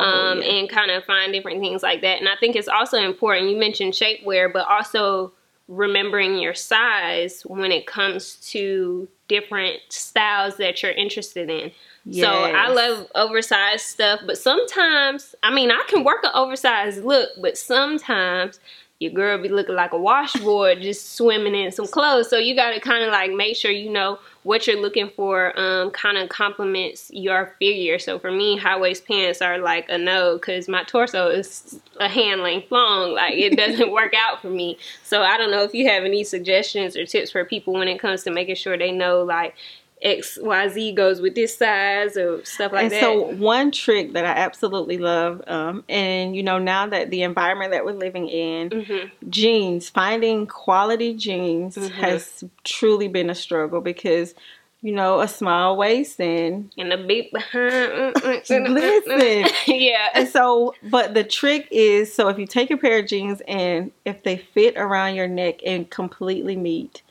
Oh, 0.00 0.04
um, 0.04 0.42
yeah. 0.42 0.48
and 0.52 0.68
kind 0.70 0.92
of 0.92 1.04
find 1.04 1.32
different 1.32 1.60
things 1.60 1.82
like 1.82 2.02
that. 2.02 2.20
And 2.20 2.28
I 2.28 2.36
think 2.38 2.54
it's 2.54 2.68
also 2.68 2.98
important. 2.98 3.50
You 3.50 3.56
mentioned 3.56 3.94
shapewear, 3.94 4.52
but 4.52 4.64
also 4.68 5.32
remembering 5.66 6.38
your 6.38 6.54
size 6.54 7.42
when 7.42 7.72
it 7.72 7.84
comes 7.86 8.36
to 8.52 9.08
different 9.26 9.80
styles 9.88 10.56
that 10.58 10.82
you're 10.82 10.92
interested 10.92 11.50
in. 11.50 11.72
So 12.12 12.26
I 12.26 12.68
love 12.68 13.06
oversized 13.16 13.84
stuff, 13.84 14.20
but 14.24 14.38
sometimes, 14.38 15.34
I 15.42 15.52
mean, 15.52 15.70
I 15.70 15.84
can 15.88 16.04
work 16.04 16.24
an 16.24 16.30
oversized 16.32 17.04
look, 17.04 17.30
but 17.42 17.58
sometimes 17.58 18.60
your 19.00 19.12
girl 19.12 19.40
be 19.40 19.48
looking 19.48 19.76
like 19.76 19.92
a 19.92 19.98
washboard 19.98 20.82
just 20.82 21.14
swimming 21.14 21.54
in 21.54 21.70
some 21.70 21.86
clothes. 21.86 22.28
So 22.28 22.36
you 22.36 22.56
got 22.56 22.72
to 22.72 22.80
kind 22.80 23.04
of 23.04 23.12
like 23.12 23.30
make 23.32 23.56
sure 23.56 23.70
you 23.70 23.90
know 23.90 24.18
what 24.42 24.66
you're 24.66 24.80
looking 24.80 25.08
for 25.10 25.58
um, 25.58 25.90
kind 25.92 26.18
of 26.18 26.28
complements 26.28 27.08
your 27.12 27.54
figure. 27.60 28.00
So 28.00 28.18
for 28.18 28.32
me, 28.32 28.56
high 28.56 28.78
waist 28.78 29.06
pants 29.06 29.40
are 29.40 29.58
like 29.58 29.86
a 29.88 29.98
no 29.98 30.34
because 30.36 30.68
my 30.68 30.82
torso 30.82 31.28
is 31.28 31.78
a 32.00 32.08
hand 32.08 32.40
length 32.40 32.72
long. 32.72 33.14
Like 33.14 33.34
it 33.34 33.56
doesn't 33.56 33.92
work 33.92 34.14
out 34.16 34.42
for 34.42 34.50
me. 34.50 34.78
So 35.04 35.22
I 35.22 35.38
don't 35.38 35.52
know 35.52 35.62
if 35.62 35.74
you 35.74 35.88
have 35.88 36.02
any 36.02 36.24
suggestions 36.24 36.96
or 36.96 37.06
tips 37.06 37.30
for 37.30 37.44
people 37.44 37.74
when 37.74 37.86
it 37.86 38.00
comes 38.00 38.24
to 38.24 38.32
making 38.32 38.56
sure 38.56 38.76
they 38.76 38.90
know 38.90 39.22
like 39.22 39.54
X 40.02 40.38
Y 40.40 40.68
Z 40.68 40.92
goes 40.92 41.20
with 41.20 41.34
this 41.34 41.56
size 41.56 42.16
or 42.16 42.44
stuff 42.44 42.72
like 42.72 42.84
and 42.84 42.92
that. 42.92 43.00
so 43.00 43.20
one 43.32 43.70
trick 43.72 44.12
that 44.12 44.24
I 44.24 44.30
absolutely 44.30 44.98
love, 44.98 45.42
um, 45.46 45.84
and 45.88 46.36
you 46.36 46.42
know 46.42 46.58
now 46.58 46.86
that 46.86 47.10
the 47.10 47.22
environment 47.22 47.72
that 47.72 47.84
we're 47.84 47.92
living 47.92 48.28
in, 48.28 48.70
Mhm. 48.70 49.10
jeans, 49.28 49.88
finding 49.88 50.46
quality 50.46 51.14
jeans 51.14 51.76
Mhm. 51.76 51.90
has 51.90 52.44
truly 52.64 53.08
been 53.08 53.28
a 53.30 53.34
struggle 53.34 53.80
because 53.80 54.34
you 54.80 54.92
know 54.92 55.20
a 55.20 55.26
small 55.26 55.76
waist 55.76 56.20
and 56.20 56.70
and 56.78 56.92
the 56.92 56.96
beat 56.96 57.32
behind. 57.32 58.14
Listen. 58.48 59.44
yeah. 59.66 60.08
and 60.14 60.28
so 60.28 60.74
but 60.84 61.14
the 61.14 61.24
trick 61.24 61.66
is 61.72 62.14
so 62.14 62.28
if 62.28 62.38
you 62.38 62.46
take 62.46 62.70
a 62.70 62.76
pair 62.76 63.00
of 63.00 63.06
jeans 63.06 63.42
and 63.48 63.90
if 64.04 64.22
they 64.22 64.36
fit 64.36 64.74
around 64.76 65.16
your 65.16 65.26
neck 65.26 65.60
and 65.66 65.90
completely 65.90 66.54
meet, 66.54 67.02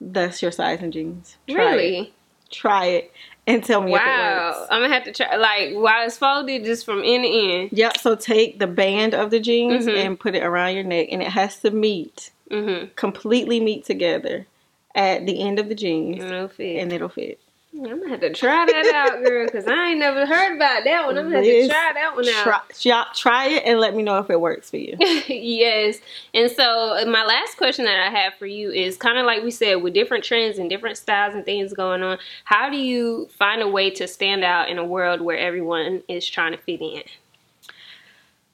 that's 0.00 0.42
your 0.42 0.50
size 0.50 0.82
in 0.82 0.92
jeans. 0.92 1.38
Try 1.48 1.76
it. 1.76 2.12
Try 2.54 2.86
it 2.86 3.12
and 3.46 3.62
tell 3.64 3.82
me 3.82 3.92
if 3.94 4.00
it 4.00 4.04
Wow. 4.04 4.66
I'm 4.70 4.82
gonna 4.82 4.94
have 4.94 5.04
to 5.04 5.12
try. 5.12 5.36
Like 5.36 5.74
while 5.74 6.06
it's 6.06 6.16
folded, 6.16 6.64
just 6.64 6.84
from 6.86 7.02
end 7.04 7.24
to 7.24 7.28
end. 7.30 7.68
Yep. 7.72 7.98
So 7.98 8.14
take 8.16 8.58
the 8.58 8.66
band 8.66 9.14
of 9.14 9.30
the 9.30 9.40
jeans 9.40 9.86
Mhm. 9.86 9.96
and 10.06 10.20
put 10.20 10.34
it 10.34 10.42
around 10.42 10.74
your 10.74 10.84
neck, 10.84 11.08
and 11.10 11.20
it 11.22 11.28
has 11.28 11.58
to 11.60 11.70
meet 11.70 12.30
Mm-hmm. 12.50 12.86
completely 12.96 13.58
meet 13.60 13.84
together 13.84 14.46
at 14.94 15.26
the 15.26 15.40
end 15.40 15.58
of 15.58 15.68
the 15.68 15.74
jeans, 15.74 16.22
No 16.24 16.46
fit. 16.48 16.76
and 16.80 16.92
it'll 16.92 17.08
fit. 17.08 17.40
I'm 17.76 17.98
gonna 17.98 18.08
have 18.08 18.20
to 18.20 18.32
try 18.32 18.64
that 18.64 18.94
out, 18.94 19.24
girl, 19.24 19.46
because 19.46 19.66
I 19.66 19.90
ain't 19.90 19.98
never 19.98 20.24
heard 20.26 20.54
about 20.54 20.84
that 20.84 21.06
one. 21.06 21.18
I'm 21.18 21.24
gonna 21.24 21.36
have 21.36 21.44
to 21.44 21.68
try 21.68 21.90
that 21.94 22.14
one 22.14 22.28
out. 22.28 22.70
Try, 22.80 23.06
try, 23.14 23.46
it 23.48 23.64
and 23.66 23.80
let 23.80 23.96
me 23.96 24.04
know 24.04 24.18
if 24.18 24.30
it 24.30 24.40
works 24.40 24.70
for 24.70 24.76
you. 24.76 24.96
yes. 25.00 25.98
And 26.32 26.50
so 26.52 26.96
uh, 26.96 27.04
my 27.06 27.24
last 27.24 27.56
question 27.56 27.84
that 27.86 27.98
I 27.98 28.10
have 28.10 28.34
for 28.34 28.46
you 28.46 28.70
is 28.70 28.96
kind 28.96 29.18
of 29.18 29.26
like 29.26 29.42
we 29.42 29.50
said, 29.50 29.76
with 29.76 29.92
different 29.92 30.22
trends 30.22 30.58
and 30.58 30.70
different 30.70 30.98
styles 30.98 31.34
and 31.34 31.44
things 31.44 31.72
going 31.72 32.02
on, 32.02 32.18
how 32.44 32.70
do 32.70 32.76
you 32.76 33.28
find 33.36 33.60
a 33.60 33.68
way 33.68 33.90
to 33.90 34.06
stand 34.06 34.44
out 34.44 34.68
in 34.68 34.78
a 34.78 34.84
world 34.84 35.20
where 35.20 35.36
everyone 35.36 36.02
is 36.06 36.28
trying 36.28 36.52
to 36.52 36.58
fit 36.58 36.80
in? 36.80 37.02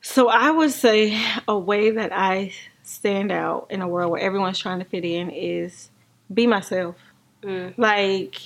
So 0.00 0.28
I 0.28 0.50
would 0.50 0.70
say 0.70 1.20
a 1.46 1.58
way 1.58 1.90
that 1.90 2.10
I 2.10 2.52
stand 2.84 3.30
out 3.30 3.66
in 3.68 3.82
a 3.82 3.88
world 3.88 4.10
where 4.10 4.20
everyone's 4.20 4.58
trying 4.58 4.78
to 4.78 4.86
fit 4.86 5.04
in 5.04 5.28
is 5.28 5.90
be 6.32 6.46
myself. 6.46 6.96
Mm. 7.42 7.74
Like 7.76 8.40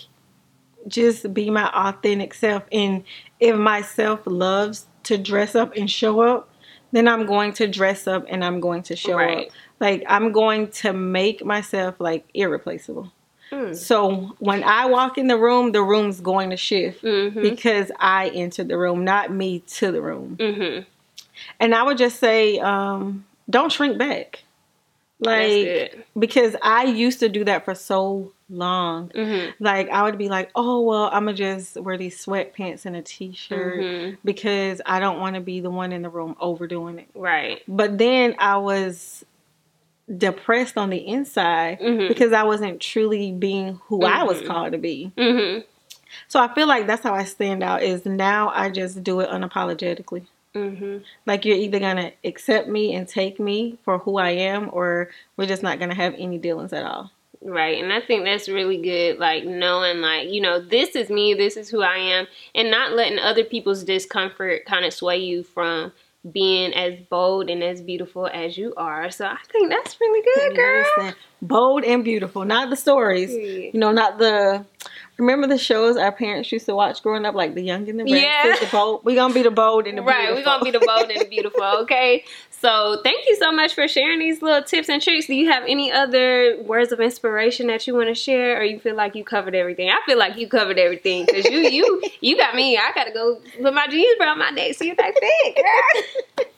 just 0.88 1.32
be 1.34 1.50
my 1.50 1.68
authentic 1.72 2.34
self. 2.34 2.62
And 2.72 3.04
if 3.40 3.56
myself 3.56 4.20
loves 4.26 4.86
to 5.04 5.18
dress 5.18 5.54
up 5.54 5.74
and 5.76 5.90
show 5.90 6.20
up, 6.20 6.48
then 6.92 7.08
I'm 7.08 7.26
going 7.26 7.52
to 7.54 7.66
dress 7.66 8.06
up 8.06 8.24
and 8.28 8.44
I'm 8.44 8.60
going 8.60 8.82
to 8.84 8.96
show 8.96 9.16
Right. 9.16 9.46
up. 9.48 9.52
Like 9.80 10.04
I'm 10.08 10.32
going 10.32 10.68
to 10.68 10.92
make 10.92 11.44
myself 11.44 11.96
like 11.98 12.26
irreplaceable. 12.34 13.12
Mm. 13.50 13.76
So 13.76 14.34
when 14.38 14.64
I 14.64 14.86
walk 14.86 15.18
in 15.18 15.26
the 15.26 15.36
room, 15.36 15.72
the 15.72 15.82
room's 15.82 16.20
going 16.20 16.50
to 16.50 16.56
shift 16.56 17.02
Mm-hmm. 17.02 17.42
because 17.42 17.90
I 17.98 18.28
entered 18.28 18.68
the 18.68 18.78
room, 18.78 19.04
not 19.04 19.32
me 19.32 19.60
to 19.60 19.92
the 19.92 20.00
room. 20.00 20.36
Mm-hmm. 20.40 20.82
And 21.60 21.74
I 21.74 21.82
would 21.82 21.98
just 21.98 22.18
say, 22.20 22.58
um, 22.60 23.24
don't 23.50 23.70
shrink 23.72 23.98
back. 23.98 24.44
Like 25.24 26.06
because 26.18 26.56
I 26.62 26.84
used 26.84 27.20
to 27.20 27.28
do 27.28 27.44
that 27.44 27.64
for 27.64 27.74
so 27.74 28.32
long. 28.50 29.08
Mm-hmm. 29.08 29.62
Like 29.62 29.88
I 29.90 30.02
would 30.02 30.18
be 30.18 30.28
like, 30.28 30.50
oh 30.54 30.80
well, 30.82 31.04
I'm 31.12 31.24
gonna 31.24 31.34
just 31.34 31.76
wear 31.80 31.96
these 31.96 32.24
sweatpants 32.24 32.84
and 32.86 32.94
a 32.96 33.02
t-shirt 33.02 33.80
Mhm. 33.80 34.18
because 34.24 34.80
I 34.84 35.00
don't 35.00 35.18
want 35.20 35.34
to 35.36 35.40
be 35.40 35.60
the 35.60 35.70
one 35.70 35.92
in 35.92 36.02
the 36.02 36.10
room 36.10 36.36
overdoing 36.40 36.98
it. 36.98 37.08
Right. 37.14 37.62
But 37.66 37.98
then 37.98 38.34
I 38.38 38.58
was 38.58 39.24
depressed 40.18 40.76
on 40.76 40.90
the 40.90 40.98
inside 40.98 41.80
Mhm. 41.80 42.08
because 42.08 42.32
I 42.32 42.42
wasn't 42.42 42.80
truly 42.80 43.32
being 43.32 43.80
who 43.86 44.04
I 44.04 44.22
was 44.24 44.42
Mhm. 44.42 44.46
called 44.46 44.72
to 44.72 44.78
be. 44.78 45.10
Mm-hmm. 45.16 45.60
So 46.28 46.38
I 46.40 46.52
feel 46.54 46.68
like 46.68 46.86
that's 46.86 47.02
how 47.02 47.14
I 47.14 47.24
stand 47.24 47.62
out. 47.62 47.82
Is 47.82 48.04
now 48.04 48.52
I 48.54 48.68
just 48.70 49.02
do 49.02 49.20
it 49.20 49.28
unapologetically. 49.30 50.22
Mm-hmm. 50.54 50.98
Like 51.26 51.44
you're 51.44 51.56
either 51.56 51.80
gonna 51.80 52.12
accept 52.24 52.68
me 52.68 52.94
and 52.94 53.08
take 53.08 53.40
me 53.40 53.78
for 53.84 53.98
who 53.98 54.18
I 54.18 54.30
am, 54.30 54.70
or 54.72 55.10
we're 55.36 55.46
just 55.46 55.62
not 55.62 55.78
gonna 55.78 55.94
have 55.94 56.14
any 56.16 56.38
dealings 56.38 56.72
at 56.72 56.84
all. 56.84 57.10
Right. 57.42 57.82
And 57.82 57.92
I 57.92 58.00
think 58.00 58.24
that's 58.24 58.48
really 58.48 58.78
good, 58.78 59.18
like 59.18 59.44
knowing, 59.44 60.00
like, 60.00 60.30
you 60.30 60.40
know, 60.40 60.60
this 60.60 60.96
is 60.96 61.10
me, 61.10 61.34
this 61.34 61.58
is 61.58 61.68
who 61.68 61.82
I 61.82 61.98
am, 61.98 62.26
and 62.54 62.70
not 62.70 62.92
letting 62.92 63.18
other 63.18 63.44
people's 63.44 63.84
discomfort 63.84 64.64
kind 64.64 64.86
of 64.86 64.94
sway 64.94 65.18
you 65.18 65.42
from 65.42 65.92
being 66.32 66.72
as 66.72 66.98
bold 67.10 67.50
and 67.50 67.62
as 67.62 67.82
beautiful 67.82 68.26
as 68.32 68.56
you 68.56 68.72
are. 68.78 69.10
So 69.10 69.26
I 69.26 69.36
think 69.52 69.68
that's 69.68 70.00
really 70.00 70.24
good, 70.34 70.56
girl. 70.56 71.12
Bold 71.42 71.84
and 71.84 72.02
beautiful, 72.02 72.46
not 72.46 72.70
the 72.70 72.76
stories. 72.76 73.30
You 73.30 73.78
know, 73.78 73.92
not 73.92 74.16
the. 74.16 74.64
Remember 75.16 75.46
the 75.46 75.58
shows 75.58 75.96
our 75.96 76.10
parents 76.10 76.50
used 76.50 76.66
to 76.66 76.74
watch 76.74 77.02
growing 77.02 77.24
up, 77.24 77.34
like 77.36 77.54
The 77.54 77.62
Young 77.62 77.88
and 77.88 78.00
the 78.00 78.04
Restless, 78.04 78.20
Yeah. 78.22 78.56
the 78.60 78.68
bold. 78.72 79.04
We 79.04 79.14
gonna 79.14 79.32
be 79.32 79.42
the 79.42 79.50
bold 79.52 79.86
and 79.86 79.96
the 79.98 80.02
beautiful 80.02 80.06
Right, 80.20 80.26
beautiful. 80.34 80.40
we're 80.40 80.58
gonna 80.58 80.64
be 80.64 80.70
the 80.72 80.84
bold 80.84 81.10
and 81.10 81.20
the 81.20 81.24
beautiful, 81.28 81.62
okay? 81.82 82.24
So 82.50 83.00
thank 83.04 83.28
you 83.28 83.36
so 83.36 83.52
much 83.52 83.74
for 83.74 83.86
sharing 83.86 84.18
these 84.18 84.42
little 84.42 84.62
tips 84.62 84.88
and 84.88 85.00
tricks. 85.00 85.26
Do 85.26 85.34
you 85.34 85.48
have 85.50 85.62
any 85.68 85.92
other 85.92 86.56
words 86.62 86.90
of 86.92 87.00
inspiration 87.00 87.66
that 87.68 87.86
you 87.86 87.94
want 87.94 88.08
to 88.08 88.14
share, 88.14 88.58
or 88.58 88.64
you 88.64 88.80
feel 88.80 88.96
like 88.96 89.14
you 89.14 89.22
covered 89.22 89.54
everything? 89.54 89.88
I 89.90 90.00
feel 90.06 90.18
like 90.18 90.36
you 90.36 90.48
covered 90.48 90.78
everything 90.78 91.26
because 91.26 91.44
you 91.44 91.58
you 91.60 92.02
you 92.20 92.36
got 92.36 92.54
me. 92.56 92.76
I 92.76 92.90
gotta 92.94 93.12
go 93.12 93.38
put 93.62 93.72
my 93.74 93.86
jeans 93.86 94.16
around 94.20 94.38
my 94.38 94.50
neck, 94.50 94.74
see 94.74 94.90
if 94.90 94.96
they 94.96 95.12
fit, 95.12 95.56
girl. 95.56 96.44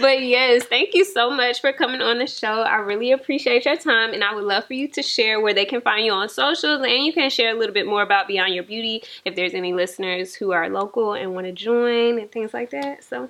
but 0.00 0.22
yes, 0.22 0.64
thank 0.64 0.94
you 0.94 1.04
so 1.04 1.30
much 1.30 1.60
for 1.60 1.72
coming 1.72 2.00
on 2.00 2.18
the 2.18 2.26
show. 2.26 2.62
I 2.62 2.76
really 2.76 3.12
appreciate 3.12 3.64
your 3.64 3.76
time, 3.76 4.12
and 4.12 4.22
I 4.22 4.34
would 4.34 4.44
love 4.44 4.64
for 4.66 4.74
you 4.74 4.88
to 4.88 5.02
share 5.02 5.40
where 5.40 5.54
they 5.54 5.64
can 5.64 5.80
find 5.80 6.04
you 6.04 6.12
on 6.12 6.28
socials, 6.28 6.82
and 6.82 7.04
you 7.04 7.12
can 7.12 7.30
share 7.30 7.54
a 7.54 7.58
little 7.58 7.74
bit 7.74 7.86
more 7.86 8.02
about 8.02 8.28
Beyond 8.28 8.54
Your 8.54 8.64
Beauty 8.64 9.02
if 9.24 9.34
there's 9.34 9.54
any 9.54 9.72
listeners 9.72 10.34
who 10.34 10.52
are 10.52 10.68
local 10.68 11.14
and 11.14 11.34
want 11.34 11.46
to 11.46 11.52
join 11.52 12.18
and 12.18 12.30
things 12.30 12.52
like 12.54 12.70
that. 12.70 13.04
So, 13.04 13.28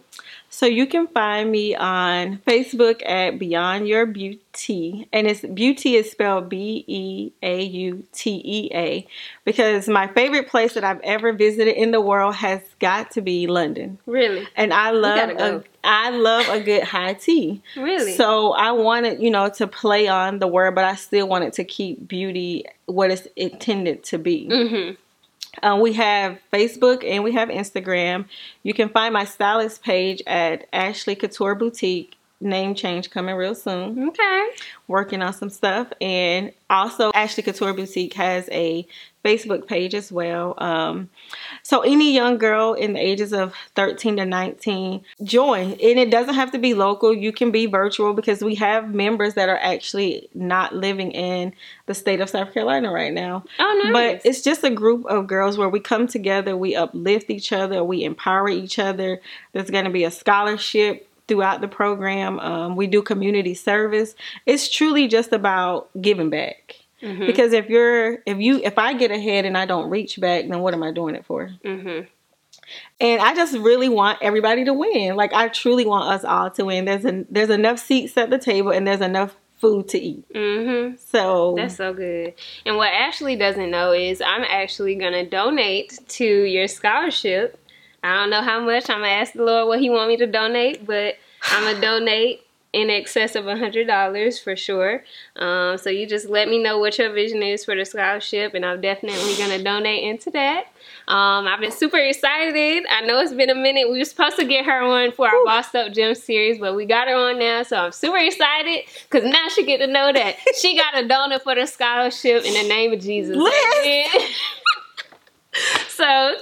so 0.49 0.67
you 0.67 0.87
can 0.87 1.07
find 1.09 1.51
me 1.51 1.75
on 1.75 2.39
Facebook 2.47 3.03
at 3.05 3.39
Beyond 3.39 3.89
Your 3.89 4.07
Beauty, 4.07 5.09
and 5.13 5.27
it's 5.27 5.41
beauty 5.41 5.97
is 5.97 6.11
spelled 6.11 6.49
B 6.49 6.85
E 6.87 7.33
A 7.43 7.63
U 7.63 8.05
T 8.13 8.41
E 8.45 8.71
A 8.73 9.07
because 9.45 9.89
my 9.89 10.07
favorite 10.09 10.49
place 10.49 10.75
that 10.75 10.85
I've 10.85 11.01
ever 11.01 11.33
visited 11.33 11.77
in 11.77 11.91
the 11.91 12.01
world 12.01 12.37
has 12.37 12.63
got 12.79 13.11
to 13.13 13.21
be 13.21 13.47
London. 13.47 13.99
Really, 14.07 14.47
and 14.57 14.73
I 14.73 14.93
love 14.93 15.31
a, 15.31 15.65
I 15.85 16.11
love 16.11 16.49
a 16.49 16.61
good 16.61 16.85
high 16.85 17.15
tea. 17.15 17.61
Really, 17.77 18.15
so 18.15 18.53
I 18.53 18.73
wanted 18.73 19.21
you 19.21 19.31
know 19.31 19.49
to 19.51 19.67
play 19.67 20.09
on 20.09 20.39
the 20.39 20.47
word, 20.47 20.75
but 20.75 20.85
I 20.85 20.95
still 20.95 21.29
wanted 21.29 21.53
to 21.55 21.65
keep 21.65 22.09
beauty 22.09 22.65
what 22.87 23.11
it's 23.11 23.27
intended 23.37 24.05
to 24.05 24.19
be. 24.19 24.49
Mm-hmm. 24.49 24.95
Um, 25.63 25.81
we 25.81 25.95
have 25.95 26.39
Facebook 26.53 27.05
and 27.05 27.25
we 27.25 27.33
have 27.33 27.49
Instagram. 27.49 28.27
You 28.63 28.75
can 28.75 28.89
find 28.89 29.13
my 29.13 29.25
stylist 29.25 29.83
page 29.83 30.23
at 30.27 30.67
Ashley 30.73 31.15
Couture 31.15 31.55
Boutique. 31.55 32.15
Name 32.39 32.75
change 32.75 33.11
coming 33.11 33.35
real 33.35 33.55
soon. 33.55 34.09
Okay. 34.09 34.49
Working 34.89 35.23
on 35.23 35.33
some 35.33 35.49
stuff. 35.49 35.91
And 36.03 36.53
also, 36.69 37.11
Ashley 37.15 37.43
Couture 37.43 37.73
Boutique 37.73 38.13
has 38.15 38.47
a 38.53 38.87
Facebook 39.27 39.67
page 39.67 39.95
as 39.95 40.13
well. 40.13 40.55
Um, 40.59 41.11
so 41.63 41.81
any 41.81 42.15
young 42.15 42.39
girl 42.39 42.75
in 42.75 42.93
the 42.93 43.01
ages 43.01 43.33
of 43.33 43.55
13 43.75 44.19
to 44.19 44.25
19, 44.25 45.03
join. 45.25 45.73
And 45.73 45.81
it 45.81 46.11
doesn't 46.11 46.35
have 46.35 46.53
to 46.53 46.59
be 46.59 46.75
local. 46.75 47.13
You 47.13 47.33
can 47.33 47.51
be 47.51 47.67
virtual 47.67 48.15
because 48.15 48.43
we 48.43 48.55
have 48.57 48.95
members 48.95 49.35
that 49.35 49.49
are 49.49 49.59
actually 49.59 50.29
not 50.35 50.75
living 50.75 51.11
in 51.11 51.53
the 51.87 51.95
state 51.95 52.21
of 52.21 52.31
South 52.31 52.55
Carolina 52.55 52.93
right 52.93 53.13
now. 53.13 53.45
Oh, 53.59 53.81
nice. 53.85 53.93
But 53.93 54.27
it's 54.29 54.43
just 54.43 54.63
a 54.63 54.71
group 54.71 55.05
of 55.07 55.27
girls 55.27 55.59
where 55.59 55.69
we 55.69 55.81
come 55.81 56.07
together, 56.07 56.57
we 56.57 56.77
uplift 56.77 57.29
each 57.29 57.53
other, 57.53 57.83
we 57.83 58.05
empower 58.05 58.49
each 58.49 58.79
other. 58.79 59.21
There's 59.53 59.71
going 59.71 59.87
to 59.87 59.91
be 59.91 60.05
a 60.05 60.11
scholarship 60.11 61.09
throughout 61.27 61.61
the 61.61 61.69
program. 61.69 62.39
Um, 62.39 62.77
we 62.77 62.87
do 62.87 63.03
community 63.03 63.55
service. 63.55 64.15
It's 64.45 64.69
truly 64.69 65.09
just 65.09 65.33
about 65.33 65.91
giving 66.01 66.31
back. 66.31 66.77
Mm-hmm. 67.03 67.27
Because 67.27 67.53
if 67.53 67.69
you're 67.69 68.19
if 68.27 68.39
you 68.39 68.61
if 68.63 68.79
I 68.79 68.95
get 68.95 69.11
ahead 69.11 69.45
and 69.45 69.57
I 69.57 69.67
don't 69.67 69.91
reach 69.91 70.19
back, 70.21 70.49
then 70.49 70.61
what 70.61 70.75
am 70.75 70.83
I 70.83 70.93
doing 70.93 71.15
it 71.15 71.25
for? 71.27 71.51
Mm-hmm. 71.65 72.07
And 73.01 73.21
I 73.21 73.35
just 73.35 73.57
really 73.57 73.89
want 73.89 74.19
everybody 74.23 74.65
to 74.65 74.73
win. 74.73 75.17
Like 75.17 75.33
I 75.33 75.49
truly 75.49 75.85
want 75.85 76.09
us 76.09 76.25
all 76.25 76.51
to 76.51 76.65
win. 76.65 76.87
There's 76.87 77.05
a, 77.05 77.25
there's 77.31 77.51
enough 77.51 77.79
seats 77.79 78.17
at 78.17 78.31
the 78.31 78.39
table 78.39 78.73
and 78.73 78.87
there's 78.87 79.03
enough 79.03 79.37
food 79.59 79.89
to 79.89 79.99
eat. 79.99 80.29
Mm-hmm. 80.33 80.97
So 80.97 81.55
that's 81.57 81.77
so 81.77 81.93
good. 81.93 82.35
And 82.65 82.77
what 82.77 82.93
Ashley 82.93 83.37
doesn't 83.37 83.71
know 83.71 83.93
is 83.93 84.21
I'm 84.21 84.45
actually 84.45 84.95
gonna 84.95 85.29
donate 85.29 85.99
to 86.09 86.25
your 86.25 86.69
scholarship. 86.69 87.59
I 88.03 88.15
don't 88.15 88.31
know 88.31 88.43
how 88.43 88.61
much. 88.61 88.89
I'm 88.89 88.99
gonna 88.99 89.09
ask 89.09 89.33
the 89.33 89.45
Lord 89.45 89.69
what 89.69 89.81
He 89.81 89.91
want 89.91 90.09
me 90.09 90.17
to 90.19 90.27
donate, 90.27 90.87
but 90.87 91.17
I'm 91.43 91.65
gonna 91.65 91.81
donate 91.99 92.46
in 92.77 92.91
excess 92.91 93.35
of 93.35 93.47
a 93.47 93.57
hundred 93.57 93.87
dollars 93.87 94.39
for 94.39 94.55
sure. 94.55 95.03
Um, 95.37 95.79
so 95.79 95.89
you 95.89 96.07
just 96.07 96.29
let 96.29 96.47
me 96.47 96.63
know 96.63 96.79
what 96.79 96.99
your 96.99 97.11
vision 97.11 97.43
is 97.43 97.65
for 97.65 97.75
the 97.75 97.87
scholarship, 97.87 98.53
and 98.53 98.67
I'm 98.67 98.83
definitely 98.83 99.35
gonna 99.39 99.63
donate 99.63 100.05
into 100.05 100.31
that. 100.33 100.67
Um, 101.09 101.47
I've 101.47 101.61
been 101.61 101.73
super 101.73 101.97
excited. 101.97 102.85
I 102.91 103.01
know 103.07 103.19
it's 103.21 103.33
been 103.33 103.49
a 103.49 103.55
minute. 103.55 103.91
We 103.91 103.99
were 103.99 104.05
supposed 104.05 104.37
to 104.37 104.45
get 104.45 104.67
her 104.67 104.83
on 104.83 105.13
for 105.13 105.27
our 105.27 105.45
Bossed 105.47 105.75
Up 105.75 105.95
Gym 105.95 106.15
series, 106.15 106.59
but 106.59 106.77
we 106.77 106.85
got 106.85 107.09
her 107.09 107.15
on 107.15 107.39
now, 107.39 107.63
so 107.63 107.79
I'm 107.79 107.93
super 107.93 108.19
excited 108.19 108.85
because 109.09 109.25
now 109.25 109.49
she 109.49 109.65
get 109.65 109.79
to 109.79 109.87
know 109.87 110.13
that 110.13 110.37
she 110.61 110.77
got 110.77 111.03
a 111.03 111.09
donor 111.09 111.39
for 111.39 111.55
the 111.55 111.67
scholarship 111.67 112.45
in 112.45 112.53
the 112.53 112.69
name 112.69 112.93
of 112.93 113.01
Jesus. 113.01 113.37
so 115.89 116.37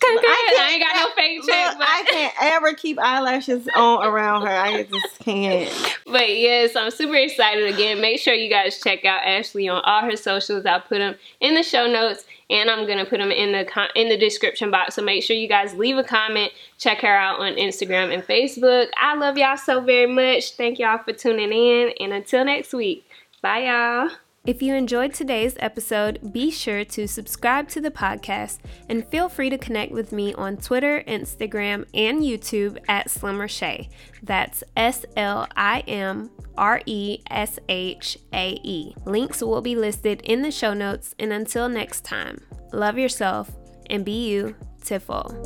Congrats. 0.00 0.26
I, 0.26 0.56
I, 0.60 0.70
ain't 0.72 0.82
got 0.82 0.89
fake 1.14 1.42
check. 1.46 1.76
But. 1.78 1.86
I 1.88 2.04
can't 2.10 2.34
ever 2.40 2.74
keep 2.74 2.98
eyelashes 2.98 3.68
on 3.76 4.06
around 4.06 4.42
her. 4.42 4.52
I 4.52 4.82
just 4.84 5.18
can't. 5.20 5.96
But 6.06 6.36
yes, 6.36 6.76
I'm 6.76 6.90
super 6.90 7.14
excited 7.14 7.72
again. 7.72 8.00
Make 8.00 8.20
sure 8.20 8.34
you 8.34 8.50
guys 8.50 8.80
check 8.80 9.04
out 9.04 9.22
Ashley 9.24 9.68
on 9.68 9.82
all 9.84 10.02
her 10.02 10.16
socials. 10.16 10.66
I'll 10.66 10.80
put 10.80 10.98
them 10.98 11.14
in 11.40 11.54
the 11.54 11.62
show 11.62 11.86
notes 11.86 12.24
and 12.50 12.68
I'm 12.68 12.86
gonna 12.86 13.04
put 13.04 13.18
them 13.18 13.30
in 13.30 13.52
the 13.52 13.88
in 13.94 14.08
the 14.08 14.16
description 14.16 14.70
box. 14.70 14.96
So 14.96 15.02
make 15.02 15.22
sure 15.22 15.36
you 15.36 15.48
guys 15.48 15.74
leave 15.74 15.96
a 15.96 16.04
comment. 16.04 16.52
Check 16.78 17.00
her 17.00 17.14
out 17.14 17.40
on 17.40 17.54
Instagram 17.54 18.12
and 18.12 18.22
Facebook. 18.22 18.88
I 18.96 19.14
love 19.14 19.38
y'all 19.38 19.56
so 19.56 19.80
very 19.80 20.12
much. 20.12 20.52
Thank 20.52 20.78
y'all 20.78 20.98
for 20.98 21.12
tuning 21.12 21.52
in. 21.52 21.92
And 22.00 22.12
until 22.12 22.44
next 22.44 22.72
week, 22.72 23.08
bye 23.42 23.66
y'all. 23.66 24.10
If 24.46 24.62
you 24.62 24.74
enjoyed 24.74 25.12
today's 25.12 25.54
episode, 25.60 26.32
be 26.32 26.50
sure 26.50 26.82
to 26.82 27.06
subscribe 27.06 27.68
to 27.68 27.80
the 27.80 27.90
podcast 27.90 28.58
and 28.88 29.06
feel 29.06 29.28
free 29.28 29.50
to 29.50 29.58
connect 29.58 29.92
with 29.92 30.12
me 30.12 30.32
on 30.32 30.56
Twitter, 30.56 31.04
Instagram, 31.06 31.84
and 31.92 32.22
YouTube 32.22 32.78
at 32.88 33.10
Slimmer 33.10 33.48
Shay. 33.48 33.90
That's 34.22 34.64
S 34.74 35.04
L 35.14 35.46
I 35.54 35.80
M 35.80 36.30
R 36.56 36.80
E 36.86 37.18
S 37.30 37.58
H 37.68 38.16
A 38.32 38.52
E. 38.64 38.94
Links 39.04 39.42
will 39.42 39.60
be 39.60 39.76
listed 39.76 40.22
in 40.22 40.40
the 40.40 40.50
show 40.50 40.72
notes, 40.72 41.14
and 41.18 41.34
until 41.34 41.68
next 41.68 42.06
time, 42.06 42.40
love 42.72 42.98
yourself 42.98 43.50
and 43.90 44.06
be 44.06 44.26
you, 44.26 44.56
Tiffle. 44.82 45.36